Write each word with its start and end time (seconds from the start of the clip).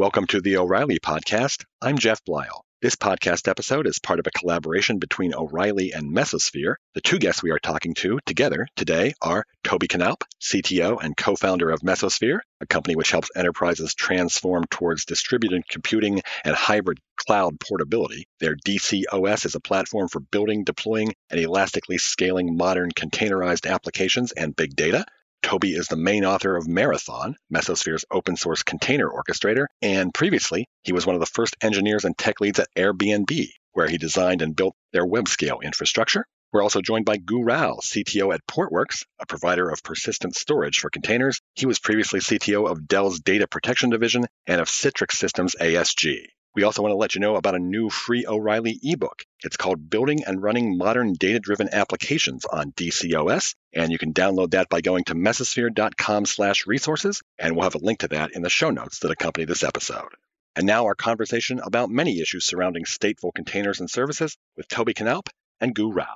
Welcome 0.00 0.28
to 0.28 0.40
the 0.40 0.56
O'Reilly 0.56 0.98
Podcast. 0.98 1.66
I'm 1.82 1.98
Jeff 1.98 2.24
Bleiel. 2.24 2.62
This 2.80 2.96
podcast 2.96 3.46
episode 3.48 3.86
is 3.86 3.98
part 3.98 4.18
of 4.18 4.26
a 4.26 4.30
collaboration 4.30 4.98
between 4.98 5.34
O'Reilly 5.34 5.92
and 5.92 6.16
Mesosphere. 6.16 6.76
The 6.94 7.02
two 7.02 7.18
guests 7.18 7.42
we 7.42 7.50
are 7.50 7.58
talking 7.58 7.92
to 7.96 8.18
together 8.24 8.66
today 8.76 9.12
are 9.20 9.44
Tobi 9.62 9.88
Knaup, 9.88 10.22
CTO 10.40 11.04
and 11.04 11.14
co 11.14 11.36
founder 11.36 11.68
of 11.68 11.80
Mesosphere, 11.80 12.38
a 12.62 12.66
company 12.66 12.96
which 12.96 13.10
helps 13.10 13.28
enterprises 13.36 13.92
transform 13.92 14.64
towards 14.70 15.04
distributed 15.04 15.68
computing 15.68 16.22
and 16.46 16.56
hybrid 16.56 16.96
cloud 17.18 17.60
portability. 17.60 18.26
Their 18.38 18.56
DCOS 18.56 19.44
is 19.44 19.54
a 19.54 19.60
platform 19.60 20.08
for 20.08 20.20
building, 20.20 20.64
deploying, 20.64 21.12
and 21.28 21.38
elastically 21.38 21.98
scaling 21.98 22.56
modern 22.56 22.90
containerized 22.92 23.70
applications 23.70 24.32
and 24.32 24.56
big 24.56 24.74
data. 24.74 25.04
Tobi 25.42 25.76
is 25.76 25.88
the 25.88 25.96
main 25.96 26.24
author 26.24 26.56
of 26.56 26.68
Marathon, 26.68 27.36
Mesosphere's 27.52 28.04
open 28.10 28.36
source 28.36 28.62
container 28.62 29.08
orchestrator, 29.08 29.66
and 29.82 30.14
previously, 30.14 30.68
he 30.82 30.92
was 30.92 31.06
one 31.06 31.16
of 31.16 31.20
the 31.20 31.26
first 31.26 31.56
engineers 31.60 32.04
and 32.04 32.16
tech 32.16 32.40
leads 32.40 32.58
at 32.58 32.68
Airbnb, 32.76 33.50
where 33.72 33.88
he 33.88 33.98
designed 33.98 34.42
and 34.42 34.54
built 34.54 34.74
their 34.92 35.06
web 35.06 35.28
scale 35.28 35.60
infrastructure. 35.60 36.24
We're 36.52 36.62
also 36.62 36.80
joined 36.80 37.04
by 37.04 37.16
Gou 37.16 37.42
Rao, 37.42 37.76
CTO 37.76 38.34
at 38.34 38.46
Portworx, 38.46 39.04
a 39.20 39.26
provider 39.26 39.70
of 39.70 39.82
persistent 39.82 40.34
storage 40.34 40.78
for 40.78 40.90
containers. 40.90 41.40
He 41.54 41.66
was 41.66 41.78
previously 41.78 42.20
CTO 42.20 42.68
of 42.68 42.88
Dell's 42.88 43.20
Data 43.20 43.46
Protection 43.46 43.90
Division 43.90 44.26
and 44.46 44.60
of 44.60 44.68
Citrix 44.68 45.12
Systems 45.12 45.54
ASG. 45.60 46.26
We 46.54 46.64
also 46.64 46.82
want 46.82 46.92
to 46.92 46.96
let 46.96 47.14
you 47.14 47.20
know 47.20 47.36
about 47.36 47.54
a 47.54 47.60
new 47.60 47.90
free 47.90 48.26
O'Reilly 48.26 48.78
ebook. 48.82 49.22
It's 49.44 49.56
called 49.56 49.88
Building 49.88 50.24
and 50.26 50.42
Running 50.42 50.76
Modern 50.76 51.12
Data 51.12 51.38
Driven 51.38 51.68
Applications 51.72 52.44
on 52.44 52.72
DCOS, 52.72 53.54
and 53.72 53.92
you 53.92 53.98
can 53.98 54.12
download 54.12 54.50
that 54.50 54.68
by 54.68 54.80
going 54.80 55.04
to 55.04 55.14
mesosphere.com 55.14 56.26
slash 56.26 56.66
resources, 56.66 57.22
and 57.38 57.54
we'll 57.54 57.64
have 57.64 57.76
a 57.76 57.84
link 57.84 58.00
to 58.00 58.08
that 58.08 58.32
in 58.32 58.42
the 58.42 58.50
show 58.50 58.70
notes 58.70 58.98
that 59.00 59.12
accompany 59.12 59.44
this 59.44 59.62
episode. 59.62 60.10
And 60.56 60.66
now 60.66 60.86
our 60.86 60.96
conversation 60.96 61.60
about 61.60 61.88
many 61.88 62.20
issues 62.20 62.44
surrounding 62.44 62.84
stateful 62.84 63.32
containers 63.32 63.78
and 63.78 63.88
services 63.88 64.36
with 64.56 64.66
Tobi 64.66 64.94
Knaup 64.94 65.28
and 65.60 65.72
Gou 65.74 65.92
Rao. 65.92 66.06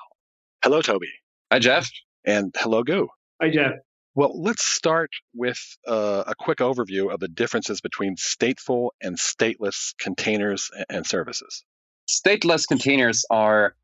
Hello, 0.65 0.83
Tobi. 0.83 1.11
Hi, 1.53 1.61
Jeff. 1.61 1.89
And 2.25 2.53
hello, 2.59 2.83
Gou. 2.83 3.09
Hi, 3.41 3.51
Jeff. 3.51 3.75
Well, 4.17 4.41
let's 4.41 4.65
start 4.65 5.11
with 5.35 5.59
uh, 5.89 6.23
a 6.29 6.35
quick 6.39 6.59
overview 6.59 7.13
of 7.13 7.19
the 7.19 7.27
differences 7.27 7.81
between 7.81 8.15
stateful 8.15 8.91
and 9.03 9.19
stateless 9.19 9.93
containers 9.99 10.71
and 10.89 11.05
services. 11.05 11.65
Stateless 12.09 12.69
containers 12.69 13.25
are 13.31 13.75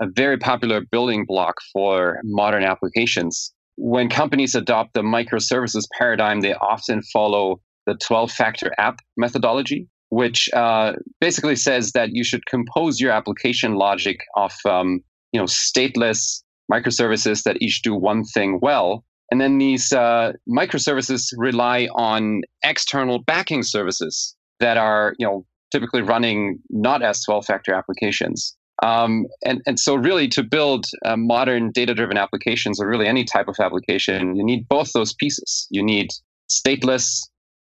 a 0.00 0.06
very 0.06 0.38
popular 0.38 0.82
building 0.82 1.24
block 1.26 1.56
for 1.72 2.20
modern 2.22 2.62
applications. 2.62 3.52
When 3.76 4.08
companies 4.08 4.54
adopt 4.54 4.94
the 4.94 5.02
microservices 5.02 5.84
paradigm, 5.98 6.42
they 6.42 6.54
often 6.54 7.02
follow 7.12 7.60
the 7.86 7.94
12 7.94 8.30
factor 8.30 8.72
app 8.78 9.00
methodology, 9.16 9.88
which 10.10 10.48
uh, 10.52 10.92
basically 11.20 11.56
says 11.56 11.90
that 11.92 12.10
you 12.12 12.22
should 12.22 12.46
compose 12.46 13.00
your 13.00 13.10
application 13.10 13.74
logic 13.74 14.18
of 14.36 14.52
um, 14.64 15.00
you 15.32 15.40
know, 15.40 15.46
stateless 15.46 16.44
microservices 16.70 17.42
that 17.42 17.60
each 17.60 17.82
do 17.82 17.96
one 17.96 18.22
thing 18.22 18.60
well 18.62 19.04
and 19.32 19.40
then 19.40 19.56
these 19.56 19.94
uh, 19.94 20.32
microservices 20.46 21.32
rely 21.38 21.88
on 21.94 22.42
external 22.62 23.22
backing 23.22 23.62
services 23.62 24.36
that 24.60 24.76
are, 24.76 25.14
you 25.18 25.26
know, 25.26 25.46
typically 25.70 26.02
running 26.02 26.58
not 26.68 27.02
as 27.02 27.24
12-factor 27.26 27.72
applications. 27.72 28.54
Um, 28.82 29.24
and, 29.42 29.62
and 29.64 29.80
so 29.80 29.94
really 29.94 30.28
to 30.28 30.42
build 30.42 30.84
uh, 31.06 31.16
modern 31.16 31.70
data-driven 31.70 32.18
applications 32.18 32.78
or 32.78 32.86
really 32.86 33.06
any 33.06 33.24
type 33.24 33.48
of 33.48 33.56
application, 33.58 34.36
you 34.36 34.44
need 34.44 34.68
both 34.68 34.92
those 34.92 35.14
pieces. 35.14 35.66
You 35.70 35.82
need 35.82 36.10
stateless 36.50 37.22